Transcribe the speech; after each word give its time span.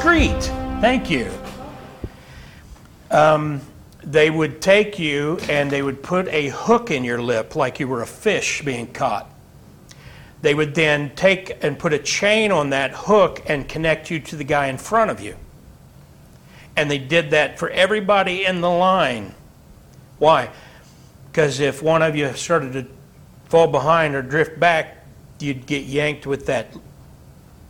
discreet. 0.00 0.42
Thank 0.80 1.10
you. 1.10 1.30
Um, 3.10 3.60
they 4.02 4.30
would 4.30 4.62
take 4.62 4.98
you 4.98 5.38
and 5.46 5.70
they 5.70 5.82
would 5.82 6.02
put 6.02 6.26
a 6.28 6.48
hook 6.48 6.90
in 6.90 7.04
your 7.04 7.20
lip 7.20 7.54
like 7.54 7.78
you 7.78 7.86
were 7.86 8.00
a 8.00 8.06
fish 8.06 8.62
being 8.62 8.90
caught. 8.94 9.30
They 10.40 10.54
would 10.54 10.74
then 10.74 11.14
take 11.16 11.62
and 11.62 11.78
put 11.78 11.92
a 11.92 11.98
chain 11.98 12.50
on 12.50 12.70
that 12.70 12.92
hook 12.92 13.42
and 13.44 13.68
connect 13.68 14.10
you 14.10 14.20
to 14.20 14.36
the 14.36 14.44
guy 14.44 14.68
in 14.68 14.78
front 14.78 15.10
of 15.10 15.20
you. 15.20 15.36
And 16.76 16.90
they 16.90 16.96
did 16.96 17.32
that 17.32 17.58
for 17.58 17.68
everybody 17.68 18.46
in 18.46 18.62
the 18.62 18.70
line. 18.70 19.34
Why? 20.18 20.48
Because 21.30 21.60
if 21.60 21.82
one 21.82 22.00
of 22.00 22.16
you 22.16 22.32
started 22.32 22.72
to 22.72 22.86
fall 23.50 23.66
behind 23.66 24.14
or 24.14 24.22
drift 24.22 24.58
back, 24.58 25.04
you'd 25.40 25.66
get 25.66 25.84
yanked 25.84 26.26
with 26.26 26.46
that 26.46 26.74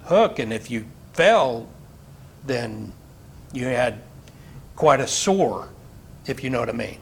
hook. 0.05 0.39
And 0.39 0.53
if 0.53 0.71
you 0.71 0.85
fell, 1.13 1.69
then 2.45 2.93
you 3.53 3.65
had 3.65 4.01
quite 4.77 5.01
a 5.01 5.07
sore, 5.07 5.69
if 6.27 6.43
you 6.43 6.51
know 6.51 6.61
what 6.61 6.69
I 6.69 6.73
mean. 6.73 6.99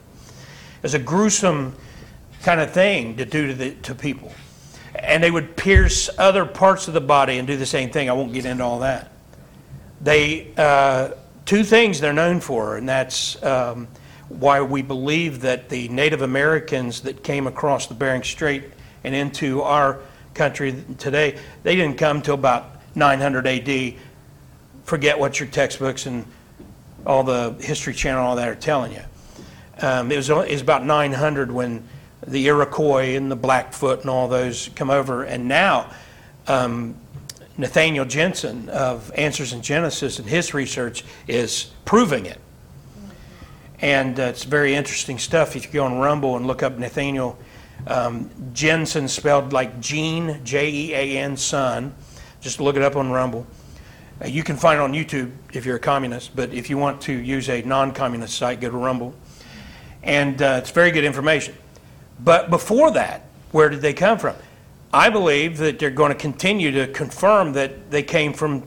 It's 0.83 0.95
a 0.95 0.99
gruesome 0.99 1.75
kind 2.43 2.61
of 2.61 2.73
thing 2.73 3.17
to 3.17 3.25
do 3.25 3.49
to, 3.49 3.55
the, 3.55 3.71
to 3.83 3.95
people. 3.95 4.33
And 4.95 5.23
they 5.23 5.31
would 5.31 5.57
pierce 5.57 6.09
other 6.19 6.45
parts 6.45 6.89
of 6.89 6.95
the 6.95 7.01
body 7.01 7.39
and 7.39 7.47
do 7.47 7.57
the 7.57 7.67
same 7.67 7.91
thing. 7.91 8.09
I 8.09 8.13
won't 8.13 8.33
get 8.33 8.47
into 8.47 8.65
all 8.65 8.81
that. 8.81 9.13
They, 10.01 10.53
uh, 10.57 11.11
two 11.45 11.65
things 11.65 12.01
they're 12.01 12.13
known 12.13 12.41
for, 12.41 12.77
and 12.77 12.89
that's 12.89 13.43
um, 13.43 13.89
why 14.29 14.61
we 14.61 14.83
believe 14.83 15.41
that 15.41 15.69
the 15.69 15.89
Native 15.89 16.23
Americans 16.23 17.01
that 17.03 17.23
came 17.25 17.47
across 17.47 17.87
the 17.87 17.95
Bering 17.95 18.23
Strait 18.23 18.65
and 19.05 19.15
into 19.15 19.63
our 19.63 20.01
country 20.35 20.85
today, 20.99 21.39
they 21.63 21.75
didn't 21.75 21.99
come 21.99 22.23
till 22.23 22.35
about 22.35 22.71
900 22.95 23.47
AD. 23.47 23.95
Forget 24.89 25.19
what 25.19 25.39
your 25.39 25.51
textbooks 25.51 26.07
and 26.07 26.25
all 27.05 27.23
the 27.23 27.55
History 27.61 27.93
Channel, 27.93 28.25
all 28.25 28.37
that 28.37 28.49
are 28.49 28.55
telling 28.55 28.93
you. 28.93 29.03
Um, 29.83 30.11
it, 30.11 30.17
was, 30.17 30.31
it 30.31 30.51
was 30.51 30.63
about 30.63 30.83
900 30.83 31.53
when 31.53 31.87
the 32.27 32.47
Iroquois 32.47 33.15
and 33.15 33.31
the 33.31 33.37
Blackfoot 33.37 34.01
and 34.01 34.09
all 34.09 34.29
those 34.29 34.71
come 34.77 34.89
over, 34.89 35.25
and 35.25 35.47
now 35.47 35.91
um, 36.47 36.95
Nathaniel 37.59 38.07
Jeanson 38.07 38.71
of 38.71 39.13
Answers 39.15 39.53
in 39.53 39.61
Genesis 39.61 40.19
and 40.19 40.27
his 40.27 40.55
research 40.55 41.05
is 41.27 41.71
proving 41.85 42.25
it. 42.25 42.41
And 43.83 44.19
uh, 44.19 44.23
it's 44.23 44.45
very 44.45 44.75
interesting 44.75 45.19
stuff. 45.19 45.55
If 45.55 45.67
you 45.67 45.71
go 45.71 45.85
on 45.85 45.99
Rumble 45.99 46.35
and 46.39 46.47
look 46.47 46.63
up 46.63 46.79
Nathaniel 46.79 47.39
um, 47.87 48.31
Jeanson, 48.55 49.07
spelled 49.07 49.53
like 49.53 49.81
Gene, 49.81 50.41
J 50.45 50.71
E 50.71 50.95
A 50.95 51.19
N, 51.19 51.37
son, 51.37 51.95
just 52.41 52.59
look 52.59 52.75
it 52.75 52.81
up 52.81 52.97
on 52.97 53.11
Rumble. 53.11 53.47
Uh, 54.21 54.27
you 54.27 54.43
can 54.43 54.57
find 54.57 54.81
it 54.81 54.83
on 54.83 54.93
YouTube 54.93 55.31
if 55.53 55.65
you're 55.65 55.77
a 55.77 55.81
communist, 55.81 56.35
but 56.35 56.53
if 56.53 56.69
you 56.69 56.77
want 56.77 57.01
to 57.03 57.13
use 57.13 57.49
a 57.49 57.63
non 57.63 57.93
communist 57.93 58.37
site, 58.37 58.61
go 58.61 58.71
to 58.71 58.77
Rumble. 58.77 59.15
And 60.03 60.41
uh, 60.43 60.59
it's 60.61 60.71
very 60.71 60.91
good 60.91 61.05
information. 61.05 61.55
But 62.21 62.51
before 62.51 62.91
that, 62.93 63.27
where 63.53 63.69
did 63.69 63.81
they 63.81 63.95
come 63.95 64.19
from? 64.19 64.37
I 64.93 65.11
believe 65.11 65.59
that 65.59 65.79
they're 65.79 65.91
going 65.91 66.13
to 66.13 66.19
continue 66.19 66.71
to 66.73 66.87
confirm 66.89 67.53
that 67.53 67.91
they 67.91 68.03
came 68.03 68.33
from 68.33 68.67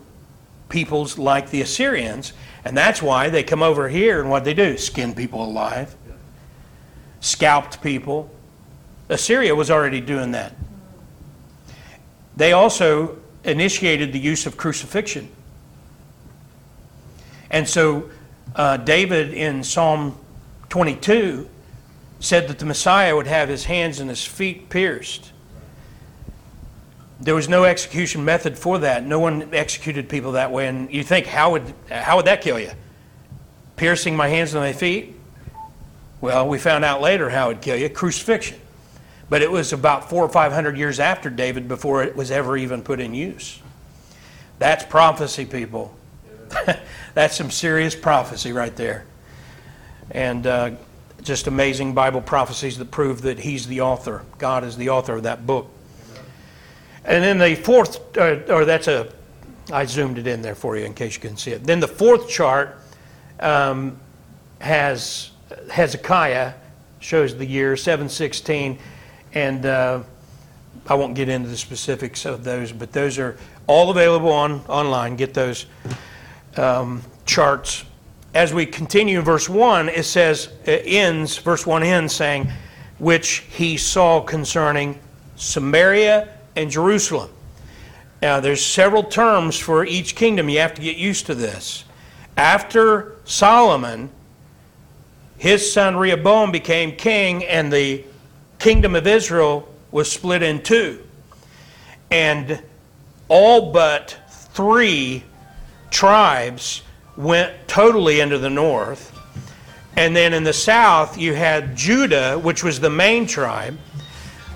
peoples 0.70 1.18
like 1.18 1.50
the 1.50 1.62
Assyrians, 1.62 2.34
and 2.64 2.78
that's 2.78 3.02
why 3.02 3.30
they 3.30 3.44
come 3.44 3.64
over 3.64 3.90
here 3.90 4.22
and 4.22 4.30
what 4.30 4.46
they 4.46 4.54
do 4.54 4.78
skin 4.78 5.14
people 5.14 5.44
alive, 5.44 5.96
scalped 7.20 7.82
people. 7.82 8.30
Assyria 9.10 9.54
was 9.54 9.70
already 9.70 10.00
doing 10.00 10.32
that. 10.32 10.56
They 12.38 12.54
also 12.54 13.18
initiated 13.44 14.14
the 14.14 14.20
use 14.20 14.46
of 14.46 14.56
crucifixion. 14.56 15.30
And 17.52 17.68
so 17.70 18.10
uh, 18.56 18.78
David 18.78 19.34
in 19.34 19.64
Psalm 19.64 20.18
22 20.70 21.48
said 22.22 22.48
that 22.48 22.60
the 22.60 22.66
Messiah 22.66 23.16
would 23.16 23.28
have 23.28 23.50
his 23.50 23.66
hands 23.66 24.00
and 24.00 24.10
his 24.10 24.26
feet 24.26 24.70
pierced. 24.70 25.32
There 27.20 27.36
was 27.36 27.50
no 27.50 27.66
execution 27.66 28.26
method 28.26 28.58
for 28.58 28.80
that. 28.80 29.06
No 29.06 29.20
one 29.20 29.54
executed 29.54 30.10
people 30.10 30.32
that 30.32 30.52
way. 30.52 30.68
And 30.68 30.92
you 30.92 31.04
think, 31.04 31.28
how 31.28 31.52
would, 31.52 31.74
how 31.90 32.16
would 32.16 32.26
that 32.26 32.42
kill 32.42 32.58
you? 32.58 32.72
Piercing 33.76 34.16
my 34.16 34.28
hands 34.28 34.54
and 34.54 34.64
my 34.64 34.74
feet? 34.74 35.16
Well, 36.20 36.48
we 36.48 36.58
found 36.58 36.86
out 36.86 37.02
later 37.02 37.30
how 37.30 37.50
it 37.50 37.56
would 37.56 37.62
kill 37.62 37.76
you 37.76 37.90
crucifixion. 37.90 38.60
But 39.30 39.42
it 39.42 39.52
was 39.52 39.74
about 39.74 40.10
four 40.10 40.24
or 40.24 40.30
five 40.30 40.52
hundred 40.52 40.78
years 40.78 41.00
after 41.00 41.30
David 41.30 41.68
before 41.68 42.04
it 42.04 42.16
was 42.16 42.32
ever 42.32 42.58
even 42.58 42.82
put 42.82 43.00
in 43.00 43.14
use. 43.14 43.60
That's 44.60 44.84
prophecy, 44.84 45.46
people. 45.46 45.96
That's 47.14 47.36
some 47.36 47.52
serious 47.52 47.96
prophecy 47.96 48.54
right 48.54 48.76
there. 48.76 49.06
And 50.12 50.46
uh, 50.46 50.72
just 51.22 51.48
amazing 51.48 51.94
Bible 51.94 52.22
prophecies 52.22 52.78
that 52.78 52.92
prove 52.92 53.22
that 53.24 53.40
He's 53.40 53.68
the 53.68 53.82
author. 53.82 54.24
God 54.38 54.64
is 54.64 54.78
the 54.78 54.90
author 54.90 55.16
of 55.16 55.24
that 55.24 55.46
book. 55.46 55.70
And 57.04 57.24
then 57.24 57.38
the 57.40 57.56
fourth, 57.56 58.18
uh, 58.18 58.40
or 58.50 58.66
that's 58.66 58.88
a, 58.88 59.12
I 59.72 59.86
zoomed 59.86 60.18
it 60.18 60.28
in 60.28 60.42
there 60.42 60.56
for 60.56 60.78
you 60.78 60.86
in 60.86 60.94
case 60.94 61.16
you 61.16 61.22
couldn't 61.22 61.38
see 61.38 61.52
it. 61.52 61.64
Then 61.64 61.80
the 61.80 61.88
fourth 61.88 62.30
chart 62.30 62.78
um, 63.40 64.00
has 64.60 65.32
Hezekiah, 65.70 66.54
shows 67.00 67.36
the 67.36 67.46
year 67.46 67.76
716, 67.76 68.78
and 69.34 69.66
uh, 69.66 70.04
I 70.88 70.94
won't 70.96 71.16
get 71.16 71.30
into 71.30 71.50
the 71.50 71.58
specifics 71.58 72.26
of 72.26 72.44
those, 72.44 72.72
but 72.72 72.92
those 72.92 73.18
are 73.18 73.38
all 73.68 73.90
available 73.90 74.32
on 74.32 74.62
online. 74.68 75.16
Get 75.16 75.34
those 75.34 75.66
um, 76.58 77.02
charts 77.26 77.86
as 78.34 78.54
we 78.54 78.66
continue 78.66 79.20
in 79.20 79.26
verse 79.26 79.50
1, 79.50 79.90
it 79.90 80.04
says, 80.04 80.50
it 80.66 80.84
ends, 80.86 81.38
verse 81.38 81.66
1 81.66 81.84
ends 81.84 82.16
saying, 82.16 82.50
which 82.98 83.44
he 83.50 83.76
saw 83.76 84.22
concerning 84.22 85.00
Samaria 85.36 86.30
and 86.56 86.72
Jerusalem. 86.72 87.30
Now, 88.22 88.40
there's 88.40 88.64
several 88.64 89.04
terms 89.04 89.58
for 89.58 89.84
each 89.84 90.16
kingdom. 90.16 90.48
You 90.48 90.60
have 90.60 90.76
to 90.76 90.82
get 90.82 90.96
used 90.96 91.26
to 91.26 91.36
this. 91.36 91.84
After 92.38 93.16
Solomon, 93.26 94.10
his 95.38 95.72
son 95.72 95.98
Rehoboam 95.98 96.52
became 96.52 96.96
king, 96.96 97.44
and 97.44 97.74
the 97.74 98.06
kingdom 98.60 98.96
of 98.96 99.08
Israel 99.08 99.68
was 99.90 100.10
split 100.10 100.44
in 100.44 100.62
two. 100.62 101.04
And 102.12 102.62
all 103.28 103.72
but 103.72 104.18
three 104.54 105.24
tribes 105.92 106.82
went 107.16 107.68
totally 107.68 108.20
into 108.20 108.38
the 108.38 108.50
north. 108.50 109.10
And 109.96 110.16
then 110.16 110.34
in 110.34 110.44
the 110.44 110.54
south, 110.54 111.18
you 111.18 111.34
had 111.34 111.76
Judah, 111.76 112.40
which 112.40 112.64
was 112.64 112.80
the 112.80 112.90
main 112.90 113.28
tribe. 113.28 113.78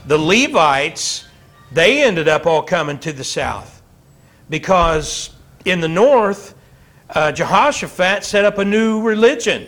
The 0.08 0.18
Levites, 0.18 1.28
they 1.72 2.04
ended 2.04 2.28
up 2.28 2.46
all 2.48 2.64
coming 2.64 2.98
to 3.00 3.12
the 3.12 3.24
south 3.24 3.82
because 4.50 5.32
in 5.66 5.82
the 5.82 5.88
north, 5.88 6.56
uh, 7.10 7.32
Jehoshaphat 7.32 8.24
set 8.24 8.46
up 8.46 8.58
a 8.58 8.66
new 8.66 9.02
religion 9.02 9.68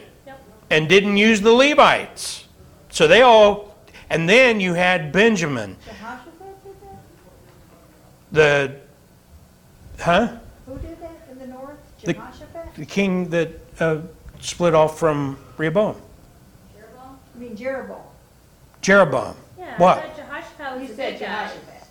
and 0.69 0.87
didn't 0.87 1.17
use 1.17 1.41
the 1.41 1.51
Levites. 1.51 2.45
So 2.89 3.07
they 3.07 3.21
all, 3.21 3.75
and 4.09 4.27
then 4.27 4.59
you 4.59 4.73
had 4.73 5.11
Benjamin. 5.11 5.75
Jehoshaphat 5.85 6.63
did 6.63 6.75
that? 8.31 8.75
The, 9.97 10.03
huh? 10.03 10.37
Who 10.65 10.77
did 10.79 10.99
that 11.01 11.27
in 11.31 11.39
the 12.07 12.13
north? 12.19 12.39
The- 12.75 12.81
The 12.81 12.85
king 12.85 13.29
that 13.29 13.49
uh, 13.79 13.97
split 14.39 14.73
off 14.75 14.99
from 14.99 15.37
Rehoboam. 15.57 15.95
Jeroboam? 16.75 17.19
I 17.35 17.39
mean 17.39 17.55
Jeroboam. 17.55 18.01
Jeroboam. 18.81 19.35
Yeah, 19.57 19.77
What? 19.77 20.03
Thought 20.03 20.15
Jehoshaphat 20.17 20.73
was 20.73 20.81
You 20.83 20.87
the 20.89 20.95
said 20.95 21.11
big 21.13 21.19
guy. 21.21 21.27
Jehoshaphat. 21.47 21.87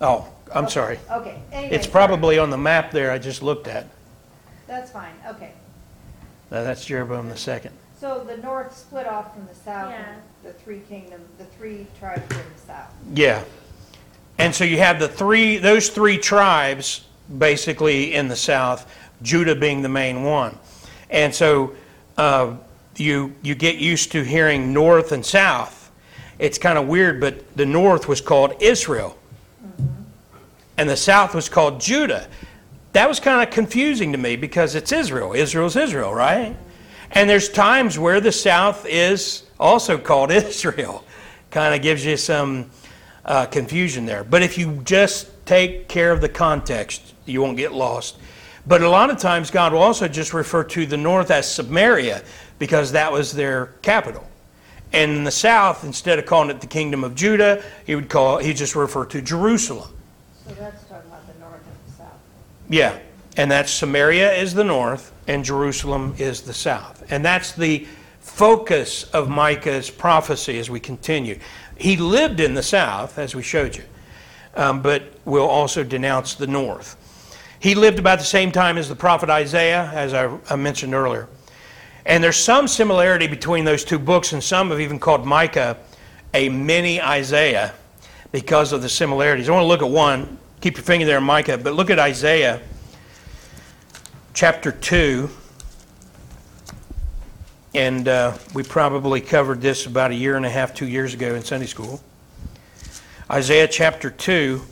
Oh, 0.00 0.28
I'm 0.54 0.68
sorry. 0.68 0.98
Okay, 1.10 1.38
anyway. 1.52 1.74
It's 1.76 1.84
sorry. 1.86 1.92
probably 1.92 2.38
on 2.38 2.50
the 2.50 2.58
map 2.58 2.90
there 2.90 3.10
I 3.10 3.18
just 3.18 3.42
looked 3.42 3.68
at. 3.68 3.86
That's 4.66 4.90
fine, 4.90 5.12
okay. 5.28 5.52
Uh, 6.50 6.62
That's 6.64 6.84
Jeroboam 6.84 7.28
the 7.28 7.36
second. 7.36 7.72
So 7.98 8.24
the 8.24 8.36
north 8.38 8.76
split 8.76 9.06
off 9.06 9.32
from 9.34 9.46
the 9.46 9.54
south, 9.54 9.90
Yeah. 9.90 10.04
and 10.14 10.22
the 10.42 10.52
three 10.52 10.80
kingdoms, 10.88 11.28
the 11.38 11.44
three 11.44 11.86
tribes 11.98 12.22
were 12.34 12.40
in 12.42 12.46
the 12.56 12.60
south. 12.66 12.92
Yeah. 13.14 13.44
And 14.38 14.54
so 14.54 14.64
you 14.64 14.78
have 14.78 14.98
the 14.98 15.08
three, 15.08 15.58
those 15.58 15.88
three 15.90 16.18
tribes 16.18 17.04
basically 17.38 18.12
in 18.14 18.28
the 18.28 18.36
south, 18.36 18.90
Judah 19.22 19.54
being 19.54 19.82
the 19.82 19.88
main 19.88 20.22
one. 20.24 20.58
And 21.10 21.34
so 21.34 21.74
uh, 22.16 22.56
you, 22.96 23.34
you 23.42 23.54
get 23.54 23.76
used 23.76 24.12
to 24.12 24.22
hearing 24.22 24.72
north 24.72 25.12
and 25.12 25.24
south. 25.24 25.90
It's 26.38 26.58
kind 26.58 26.78
of 26.78 26.88
weird, 26.88 27.20
but 27.20 27.56
the 27.56 27.66
north 27.66 28.08
was 28.08 28.20
called 28.20 28.60
Israel, 28.60 29.16
and 30.76 30.88
the 30.88 30.96
south 30.96 31.34
was 31.34 31.48
called 31.48 31.80
Judah. 31.80 32.28
That 32.92 33.08
was 33.08 33.20
kind 33.20 33.46
of 33.46 33.54
confusing 33.54 34.12
to 34.12 34.18
me 34.18 34.36
because 34.36 34.74
it's 34.74 34.92
Israel. 34.92 35.34
Israel's 35.34 35.76
Israel, 35.76 36.12
right? 36.12 36.56
And 37.12 37.28
there's 37.28 37.48
times 37.48 37.98
where 37.98 38.20
the 38.20 38.32
south 38.32 38.86
is 38.86 39.44
also 39.60 39.98
called 39.98 40.30
Israel. 40.32 41.04
Kind 41.50 41.74
of 41.74 41.82
gives 41.82 42.04
you 42.04 42.16
some 42.16 42.70
uh, 43.24 43.46
confusion 43.46 44.06
there. 44.06 44.24
But 44.24 44.42
if 44.42 44.58
you 44.58 44.80
just 44.84 45.28
take 45.46 45.88
care 45.88 46.10
of 46.10 46.20
the 46.20 46.28
context, 46.28 47.14
you 47.26 47.40
won't 47.42 47.56
get 47.56 47.72
lost. 47.72 48.16
But 48.66 48.82
a 48.82 48.88
lot 48.88 49.10
of 49.10 49.18
times, 49.18 49.50
God 49.50 49.72
will 49.72 49.82
also 49.82 50.06
just 50.06 50.32
refer 50.32 50.62
to 50.64 50.86
the 50.86 50.96
north 50.96 51.30
as 51.30 51.52
Samaria 51.52 52.22
because 52.58 52.92
that 52.92 53.10
was 53.10 53.32
their 53.32 53.66
capital. 53.82 54.26
And 54.92 55.12
in 55.12 55.24
the 55.24 55.30
south, 55.30 55.84
instead 55.84 56.18
of 56.18 56.26
calling 56.26 56.50
it 56.50 56.60
the 56.60 56.66
kingdom 56.66 57.02
of 57.02 57.14
Judah, 57.14 57.64
he 57.86 57.94
would 57.94 58.08
call 58.08 58.38
he 58.38 58.52
just 58.52 58.76
refer 58.76 59.04
to 59.06 59.22
Jerusalem. 59.22 59.90
So 60.46 60.54
that's 60.54 60.84
talking 60.84 61.08
about 61.08 61.26
the 61.26 61.40
north 61.40 61.54
and 61.54 61.92
the 61.92 61.96
south. 61.96 62.20
Yeah, 62.68 62.98
and 63.36 63.50
that's 63.50 63.72
Samaria 63.72 64.32
is 64.34 64.54
the 64.54 64.64
north 64.64 65.12
and 65.26 65.44
Jerusalem 65.44 66.14
is 66.18 66.42
the 66.42 66.52
south. 66.52 67.04
And 67.10 67.24
that's 67.24 67.52
the 67.52 67.86
focus 68.20 69.04
of 69.10 69.28
Micah's 69.28 69.90
prophecy 69.90 70.58
as 70.58 70.70
we 70.70 70.80
continue. 70.80 71.38
He 71.76 71.96
lived 71.96 72.38
in 72.38 72.54
the 72.54 72.62
south, 72.62 73.18
as 73.18 73.34
we 73.34 73.42
showed 73.42 73.76
you, 73.76 73.84
um, 74.54 74.82
but 74.82 75.14
will 75.24 75.48
also 75.48 75.82
denounce 75.82 76.34
the 76.34 76.46
north. 76.46 76.96
He 77.62 77.76
lived 77.76 78.00
about 78.00 78.18
the 78.18 78.24
same 78.24 78.50
time 78.50 78.76
as 78.76 78.88
the 78.88 78.96
prophet 78.96 79.30
Isaiah, 79.30 79.88
as 79.94 80.14
I, 80.14 80.36
I 80.50 80.56
mentioned 80.56 80.94
earlier. 80.94 81.28
And 82.04 82.22
there's 82.22 82.36
some 82.36 82.66
similarity 82.66 83.28
between 83.28 83.64
those 83.64 83.84
two 83.84 84.00
books, 84.00 84.32
and 84.32 84.42
some 84.42 84.70
have 84.70 84.80
even 84.80 84.98
called 84.98 85.24
Micah 85.24 85.76
a 86.34 86.48
mini 86.48 87.00
Isaiah 87.00 87.72
because 88.32 88.72
of 88.72 88.82
the 88.82 88.88
similarities. 88.88 89.48
I 89.48 89.52
want 89.52 89.62
to 89.62 89.68
look 89.68 89.80
at 89.80 89.88
one. 89.88 90.38
Keep 90.60 90.78
your 90.78 90.82
finger 90.82 91.06
there 91.06 91.18
in 91.18 91.22
Micah, 91.22 91.56
but 91.56 91.74
look 91.74 91.88
at 91.88 92.00
Isaiah 92.00 92.60
chapter 94.34 94.72
2. 94.72 95.30
And 97.76 98.08
uh, 98.08 98.36
we 98.54 98.64
probably 98.64 99.20
covered 99.20 99.60
this 99.60 99.86
about 99.86 100.10
a 100.10 100.16
year 100.16 100.36
and 100.36 100.44
a 100.44 100.50
half, 100.50 100.74
two 100.74 100.88
years 100.88 101.14
ago 101.14 101.36
in 101.36 101.44
Sunday 101.44 101.66
school. 101.66 102.00
Isaiah 103.30 103.68
chapter 103.68 104.10
2. 104.10 104.62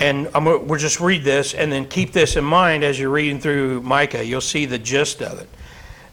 And 0.00 0.28
I'm, 0.34 0.44
we'll 0.44 0.78
just 0.78 1.00
read 1.00 1.22
this 1.22 1.54
and 1.54 1.70
then 1.70 1.86
keep 1.86 2.12
this 2.12 2.36
in 2.36 2.44
mind 2.44 2.82
as 2.82 2.98
you're 2.98 3.10
reading 3.10 3.40
through 3.40 3.82
Micah. 3.82 4.24
You'll 4.24 4.40
see 4.40 4.66
the 4.66 4.78
gist 4.78 5.22
of 5.22 5.38
it. 5.38 5.48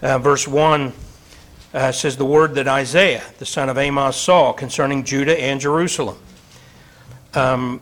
Uh, 0.02 0.18
verse 0.18 0.48
1 0.48 0.94
uh, 1.74 1.92
says, 1.92 2.18
The 2.18 2.26
word 2.26 2.56
that 2.56 2.68
Isaiah, 2.68 3.24
the 3.38 3.46
son 3.46 3.70
of 3.70 3.78
Amos, 3.78 4.16
saw 4.16 4.54
concerning 4.54 5.04
Judah 5.04 5.40
and 5.40 5.60
Jerusalem. 5.60 6.18
Um, 7.34 7.82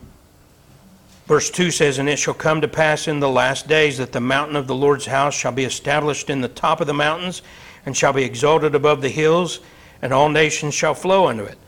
verse 1.26 1.50
2 1.50 1.70
says, 1.70 1.98
And 1.98 2.08
it 2.08 2.18
shall 2.18 2.34
come 2.34 2.60
to 2.60 2.68
pass 2.68 3.06
in 3.06 3.20
the 3.20 3.28
last 3.28 3.68
days 3.68 3.98
that 3.98 4.12
the 4.12 4.20
mountain 4.20 4.56
of 4.56 4.66
the 4.66 4.74
Lord's 4.74 5.06
house 5.06 5.34
shall 5.34 5.52
be 5.52 5.64
established 5.64 6.30
in 6.30 6.40
the 6.40 6.48
top 6.48 6.80
of 6.80 6.86
the 6.86 6.94
mountains, 6.94 7.42
and 7.86 7.96
shall 7.96 8.12
be 8.12 8.24
exalted 8.24 8.74
above 8.74 9.00
the 9.00 9.08
hills, 9.08 9.60
and 10.02 10.12
all 10.12 10.28
nations 10.28 10.74
shall 10.74 10.94
flow 10.94 11.28
unto 11.28 11.44
it. 11.44 11.58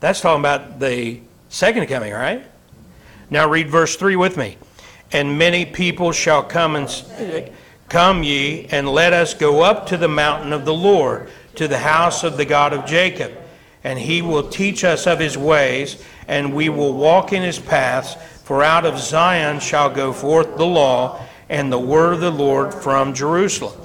That's 0.00 0.20
talking 0.20 0.40
about 0.40 0.80
the 0.80 1.20
second 1.48 1.86
coming, 1.86 2.12
right? 2.12 2.44
Now 3.30 3.48
read 3.48 3.70
verse 3.70 3.96
3 3.96 4.16
with 4.16 4.36
me. 4.36 4.56
And 5.12 5.38
many 5.38 5.64
people 5.64 6.12
shall 6.12 6.42
come 6.42 6.76
and 6.76 6.88
come 7.88 8.22
ye, 8.22 8.66
and 8.70 8.88
let 8.88 9.12
us 9.12 9.34
go 9.34 9.62
up 9.62 9.86
to 9.86 9.96
the 9.96 10.08
mountain 10.08 10.52
of 10.52 10.64
the 10.64 10.74
Lord, 10.74 11.28
to 11.54 11.68
the 11.68 11.78
house 11.78 12.24
of 12.24 12.36
the 12.36 12.44
God 12.44 12.72
of 12.72 12.86
Jacob. 12.86 13.32
And 13.84 13.98
he 13.98 14.22
will 14.22 14.48
teach 14.48 14.82
us 14.82 15.06
of 15.06 15.18
his 15.20 15.36
ways, 15.38 16.02
and 16.26 16.54
we 16.54 16.68
will 16.68 16.94
walk 16.94 17.32
in 17.32 17.42
his 17.42 17.58
paths. 17.58 18.16
For 18.42 18.64
out 18.64 18.84
of 18.84 18.98
Zion 18.98 19.60
shall 19.60 19.90
go 19.90 20.12
forth 20.12 20.56
the 20.56 20.66
law 20.66 21.20
and 21.48 21.70
the 21.70 21.78
word 21.78 22.14
of 22.14 22.20
the 22.20 22.30
Lord 22.30 22.74
from 22.74 23.14
Jerusalem. 23.14 23.78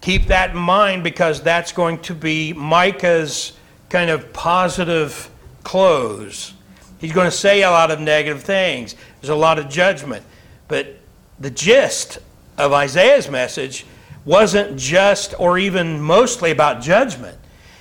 Keep 0.00 0.26
that 0.26 0.50
in 0.50 0.56
mind 0.56 1.02
because 1.02 1.42
that's 1.42 1.72
going 1.72 1.98
to 2.02 2.14
be 2.14 2.52
Micah's 2.52 3.54
kind 3.88 4.10
of 4.10 4.32
positive 4.32 5.30
close. 5.64 6.54
He's 6.98 7.12
going 7.12 7.30
to 7.30 7.36
say 7.36 7.62
a 7.62 7.70
lot 7.70 7.90
of 7.90 8.00
negative 8.00 8.42
things. 8.42 8.94
There's 9.20 9.30
a 9.30 9.34
lot 9.34 9.58
of 9.58 9.68
judgment. 9.68 10.24
But 10.66 10.96
the 11.38 11.50
gist 11.50 12.18
of 12.56 12.72
Isaiah's 12.72 13.30
message 13.30 13.86
wasn't 14.24 14.76
just 14.76 15.34
or 15.38 15.58
even 15.58 16.00
mostly 16.00 16.50
about 16.50 16.82
judgment. 16.82 17.38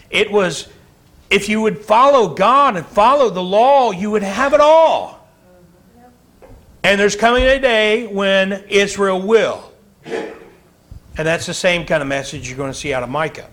It 0.10 0.31
was 0.31 0.69
if 1.30 1.50
you 1.50 1.62
would 1.62 1.80
follow 1.80 2.34
God 2.34 2.78
and 2.78 2.86
follow 2.86 3.30
the 3.30 3.44
law, 3.44 3.92
you 3.92 4.12
would 4.12 4.24
have 4.24 4.54
it 4.54 4.62
all. 4.62 5.28
And 6.84 7.00
there's 7.00 7.16
coming 7.18 7.44
a 7.44 7.60
day 7.60 8.08
when 8.08 8.64
Israel 8.69 9.22
will. 9.22 9.72
And 10.06 11.25
that's 11.25 11.46
the 11.46 11.54
same 11.54 11.86
kind 11.86 12.02
of 12.02 12.08
message 12.08 12.48
you're 12.48 12.58
going 12.58 12.72
to 12.72 12.78
see 12.78 12.94
out 12.94 13.04
of 13.04 13.10
Micah. 13.10 13.50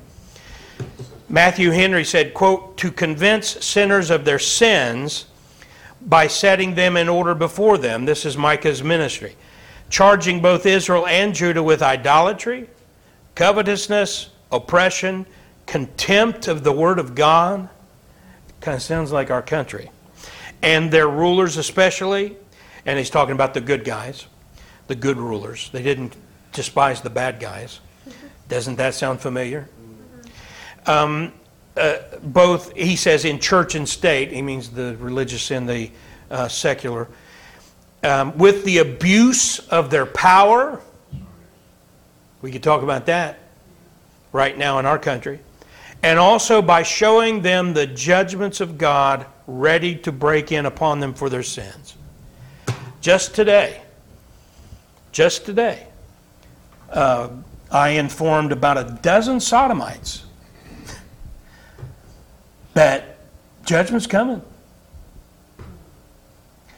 Matthew 1.28 1.70
Henry 1.70 2.04
said, 2.04 2.34
quote, 2.34 2.76
to 2.76 2.92
convince 2.92 3.64
sinners 3.64 4.10
of 4.10 4.24
their 4.24 4.38
sins 4.38 5.24
by 6.04 6.26
setting 6.26 6.74
them 6.74 6.96
in 6.96 7.08
order 7.08 7.34
before 7.34 7.78
them. 7.78 8.04
This 8.04 8.24
is 8.24 8.36
Micah's 8.36 8.82
ministry. 8.82 9.36
Charging 9.90 10.40
both 10.40 10.66
Israel 10.66 11.06
and 11.06 11.34
Judah 11.34 11.62
with 11.62 11.82
idolatry, 11.82 12.68
covetousness, 13.34 14.30
oppression, 14.52 15.26
contempt 15.66 16.48
of 16.48 16.64
the 16.64 16.72
word 16.72 16.98
of 16.98 17.14
God. 17.14 17.68
Kind 18.60 18.76
of 18.76 18.82
sounds 18.82 19.12
like 19.12 19.30
our 19.30 19.42
country. 19.42 19.90
And 20.62 20.90
their 20.90 21.08
rulers, 21.08 21.56
especially. 21.56 22.36
And 22.86 22.98
he's 22.98 23.10
talking 23.10 23.34
about 23.34 23.54
the 23.54 23.60
good 23.60 23.84
guys, 23.84 24.26
the 24.88 24.94
good 24.94 25.16
rulers. 25.16 25.70
They 25.70 25.82
didn't 25.82 26.14
despise 26.52 27.00
the 27.00 27.10
bad 27.10 27.40
guys. 27.40 27.80
Doesn't 28.48 28.76
that 28.76 28.94
sound 28.94 29.20
familiar? 29.20 29.68
Um, 30.86 31.32
uh, 31.76 31.96
both, 32.22 32.72
he 32.74 32.96
says, 32.96 33.24
in 33.24 33.38
church 33.38 33.74
and 33.74 33.88
state, 33.88 34.32
he 34.32 34.42
means 34.42 34.70
the 34.70 34.96
religious 34.98 35.50
and 35.50 35.68
the 35.68 35.90
uh, 36.30 36.48
secular, 36.48 37.08
um, 38.02 38.36
with 38.38 38.64
the 38.64 38.78
abuse 38.78 39.58
of 39.70 39.90
their 39.90 40.06
power. 40.06 40.80
We 42.42 42.52
could 42.52 42.62
talk 42.62 42.82
about 42.82 43.06
that 43.06 43.38
right 44.32 44.56
now 44.56 44.78
in 44.78 44.86
our 44.86 44.98
country. 44.98 45.40
And 46.02 46.18
also 46.18 46.60
by 46.60 46.82
showing 46.82 47.40
them 47.42 47.72
the 47.72 47.86
judgments 47.86 48.60
of 48.60 48.76
God 48.76 49.26
ready 49.46 49.96
to 49.96 50.12
break 50.12 50.52
in 50.52 50.66
upon 50.66 51.00
them 51.00 51.14
for 51.14 51.30
their 51.30 51.42
sins. 51.42 51.96
Just 53.00 53.34
today, 53.34 53.82
just 55.12 55.46
today, 55.46 55.86
uh, 56.90 57.30
I 57.70 57.90
informed 57.90 58.52
about 58.52 58.76
a 58.78 58.98
dozen 59.02 59.40
sodomites 59.40 60.23
that 62.74 63.18
judgment's 63.64 64.06
coming. 64.06 64.42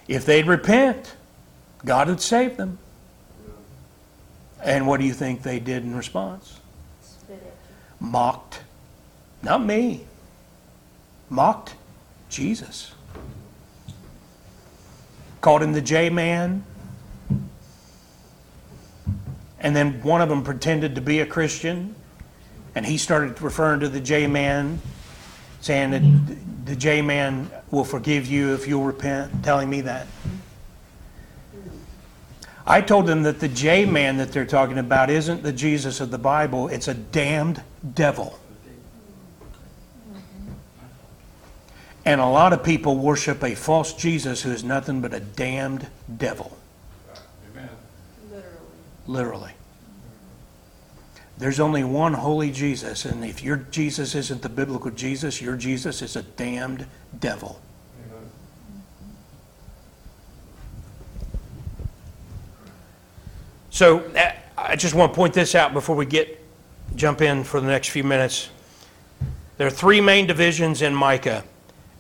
If 0.08 0.24
they'd 0.24 0.46
repent, 0.46 1.16
God 1.84 2.08
would 2.08 2.20
save 2.20 2.56
them. 2.56 2.78
And 4.62 4.86
what 4.86 5.00
do 5.00 5.06
you 5.06 5.12
think 5.12 5.42
they 5.42 5.58
did 5.58 5.82
in 5.82 5.94
response? 5.96 6.60
Mocked. 8.00 8.60
Not 9.42 9.64
me. 9.64 10.04
Mocked 11.28 11.74
Jesus. 12.28 12.92
Called 15.40 15.62
him 15.62 15.72
the 15.72 15.80
J 15.80 16.10
man. 16.10 16.64
And 19.60 19.74
then 19.74 20.02
one 20.02 20.20
of 20.20 20.28
them 20.28 20.42
pretended 20.42 20.94
to 20.94 21.00
be 21.00 21.20
a 21.20 21.26
Christian. 21.26 21.94
And 22.74 22.84
he 22.84 22.98
started 22.98 23.40
referring 23.40 23.80
to 23.80 23.88
the 23.88 24.00
J 24.00 24.26
man, 24.26 24.80
saying 25.60 25.90
that 25.90 26.66
the 26.66 26.76
J 26.76 27.02
man 27.02 27.50
will 27.70 27.84
forgive 27.84 28.26
you 28.26 28.54
if 28.54 28.66
you'll 28.66 28.84
repent, 28.84 29.44
telling 29.44 29.70
me 29.70 29.80
that. 29.82 30.06
I 32.66 32.80
told 32.80 33.06
them 33.06 33.22
that 33.22 33.38
the 33.38 33.48
J 33.48 33.84
man 33.84 34.16
that 34.16 34.32
they're 34.32 34.44
talking 34.44 34.78
about 34.78 35.08
isn't 35.08 35.42
the 35.42 35.52
Jesus 35.52 36.00
of 36.00 36.10
the 36.10 36.18
Bible, 36.18 36.68
it's 36.68 36.88
a 36.88 36.94
damned 36.94 37.62
devil. 37.94 38.38
And 42.04 42.20
a 42.20 42.26
lot 42.26 42.52
of 42.52 42.62
people 42.62 42.96
worship 42.96 43.42
a 43.42 43.54
false 43.54 43.92
Jesus 43.92 44.42
who 44.42 44.52
is 44.52 44.62
nothing 44.62 45.00
but 45.00 45.12
a 45.12 45.20
damned 45.20 45.88
devil, 46.16 46.56
Amen. 47.52 47.68
Literally. 48.30 48.56
literally. 49.06 49.55
There's 51.38 51.60
only 51.60 51.84
one 51.84 52.14
holy 52.14 52.50
Jesus, 52.50 53.04
and 53.04 53.24
if 53.24 53.42
your 53.42 53.56
Jesus 53.70 54.14
isn't 54.14 54.40
the 54.40 54.48
biblical 54.48 54.90
Jesus, 54.90 55.42
your 55.42 55.56
Jesus 55.56 56.00
is 56.00 56.16
a 56.16 56.22
damned 56.22 56.86
devil. 57.20 57.60
So 63.68 63.98
uh, 63.98 64.32
I 64.56 64.76
just 64.76 64.94
want 64.94 65.12
to 65.12 65.16
point 65.16 65.34
this 65.34 65.54
out 65.54 65.74
before 65.74 65.94
we 65.96 66.06
get 66.06 66.42
jump 66.94 67.20
in 67.20 67.44
for 67.44 67.60
the 67.60 67.66
next 67.66 67.90
few 67.90 68.04
minutes. 68.04 68.48
There 69.58 69.66
are 69.66 69.70
three 69.70 70.00
main 70.00 70.26
divisions 70.26 70.80
in 70.80 70.94
Micah, 70.94 71.44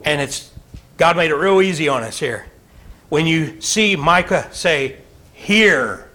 and 0.02 0.22
it's 0.22 0.52
God 0.96 1.18
made 1.18 1.30
it 1.30 1.34
real 1.34 1.60
easy 1.60 1.88
on 1.88 2.02
us 2.02 2.18
here. 2.18 2.46
When 3.10 3.26
you 3.26 3.60
see 3.60 3.96
Micah 3.96 4.48
say, 4.52 4.96
Here. 5.34 6.05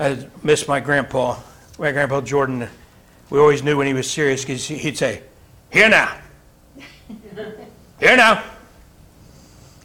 I 0.00 0.26
miss 0.42 0.66
my 0.66 0.80
grandpa, 0.80 1.38
my 1.78 1.92
grandpa 1.92 2.22
Jordan. 2.22 2.66
We 3.28 3.38
always 3.38 3.62
knew 3.62 3.76
when 3.76 3.86
he 3.86 3.92
was 3.92 4.10
serious 4.10 4.40
because 4.42 4.66
he'd 4.66 4.96
say, 4.96 5.22
"Here 5.70 5.90
now, 5.90 6.16
here 7.98 8.16
now." 8.16 8.42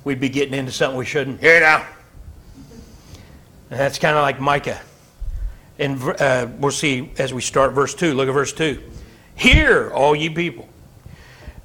We'd 0.05 0.19
be 0.19 0.29
getting 0.29 0.53
into 0.53 0.71
something 0.71 0.97
we 0.97 1.05
shouldn't. 1.05 1.41
Here 1.41 1.59
now. 1.59 1.85
And 3.71 3.79
that's 3.79 3.97
kind 3.97 4.15
of 4.15 4.21
like 4.21 4.39
Micah. 4.39 4.79
And 5.79 6.01
uh, 6.01 6.47
we'll 6.59 6.71
see 6.71 7.11
as 7.17 7.33
we 7.33 7.41
start 7.41 7.73
verse 7.73 7.95
2. 7.95 8.13
Look 8.13 8.29
at 8.29 8.31
verse 8.31 8.53
2. 8.53 8.81
Hear, 9.33 9.89
all 9.91 10.15
ye 10.15 10.29
people. 10.29 10.69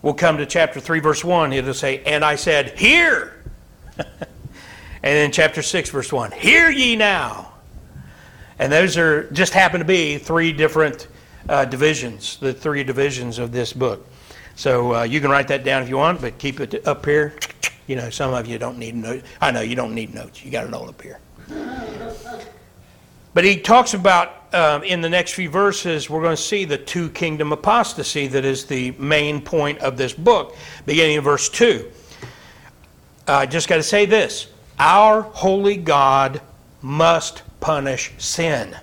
We'll 0.00 0.14
come 0.14 0.38
to 0.38 0.47
chapter 0.47 0.80
3, 0.80 1.00
verse 1.00 1.23
1. 1.23 1.52
It'll 1.52 1.75
say, 1.75 2.02
And 2.04 2.25
I 2.25 2.37
said, 2.37 2.78
Hear. 2.78 3.45
and 3.99 4.07
then 5.02 5.30
chapter 5.30 5.61
6, 5.61 5.90
verse 5.90 6.11
1. 6.11 6.33
Hear 6.33 6.71
ye 6.71 6.97
now. 6.97 7.50
And 8.61 8.71
those 8.71 8.99
are 8.99 9.23
just 9.31 9.55
happen 9.55 9.79
to 9.79 9.87
be 9.87 10.19
three 10.19 10.52
different 10.52 11.09
uh, 11.49 11.64
divisions, 11.64 12.37
the 12.37 12.52
three 12.52 12.85
divisions 12.85 13.38
of 13.38 13.52
this 13.52 13.73
book. 13.73 14.07
So 14.55 14.97
uh, 14.97 15.02
you 15.05 15.19
can 15.23 15.31
write 15.31 15.49
that 15.49 15.64
down 15.64 15.83
if 15.83 15.88
you 15.88 15.97
want, 15.97 16.21
but 16.21 16.37
keep 16.37 16.61
it 16.61 16.87
up 16.87 17.07
here. 17.07 17.33
You 17.87 17.97
know, 17.97 18.11
some 18.11 18.35
of 18.35 18.47
you 18.47 18.59
don't 18.59 18.76
need 18.76 18.95
notes. 18.95 19.26
I 19.40 19.50
know 19.50 19.62
you 19.62 19.75
don't 19.75 19.95
need 19.95 20.14
notes. 20.14 20.45
You 20.45 20.50
got 20.50 20.67
it 20.67 20.75
all 20.75 20.87
up 20.90 21.00
here. 21.00 21.21
But 23.33 23.45
he 23.45 23.59
talks 23.59 23.95
about 23.95 24.55
um, 24.55 24.83
in 24.83 25.00
the 25.00 25.09
next 25.09 25.33
few 25.33 25.49
verses, 25.49 26.11
we're 26.11 26.23
going 26.23 26.37
to 26.37 26.43
see 26.43 26.67
the 26.67 26.76
two 26.76 27.09
kingdom 27.11 27.52
apostasy 27.52 28.26
that 28.26 28.45
is 28.45 28.67
the 28.67 28.90
main 28.93 29.40
point 29.40 29.79
of 29.79 29.97
this 29.97 30.12
book, 30.12 30.55
beginning 30.85 31.17
in 31.17 31.23
verse 31.23 31.49
2. 31.49 31.90
I 33.26 33.47
just 33.47 33.69
got 33.69 33.76
to 33.76 33.83
say 33.83 34.05
this 34.05 34.49
Our 34.79 35.23
holy 35.23 35.79
God 35.79 36.43
must 36.83 37.43
punish 37.61 38.12
sin. 38.19 38.76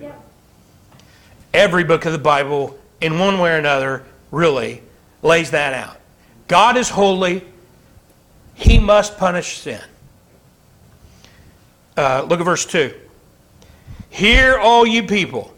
Yep. 0.00 0.22
Every 1.52 1.84
book 1.84 2.04
of 2.04 2.12
the 2.12 2.18
Bible, 2.18 2.78
in 3.00 3.18
one 3.18 3.38
way 3.38 3.52
or 3.52 3.56
another, 3.56 4.04
really 4.30 4.82
lays 5.22 5.50
that 5.50 5.74
out. 5.74 5.98
God 6.48 6.76
is 6.76 6.90
holy, 6.90 7.42
He 8.54 8.78
must 8.78 9.16
punish 9.18 9.58
sin. 9.58 9.82
Uh, 11.96 12.26
look 12.28 12.40
at 12.40 12.44
verse 12.44 12.66
2. 12.66 12.92
Hear, 14.10 14.58
all 14.58 14.86
you 14.86 15.04
people, 15.04 15.54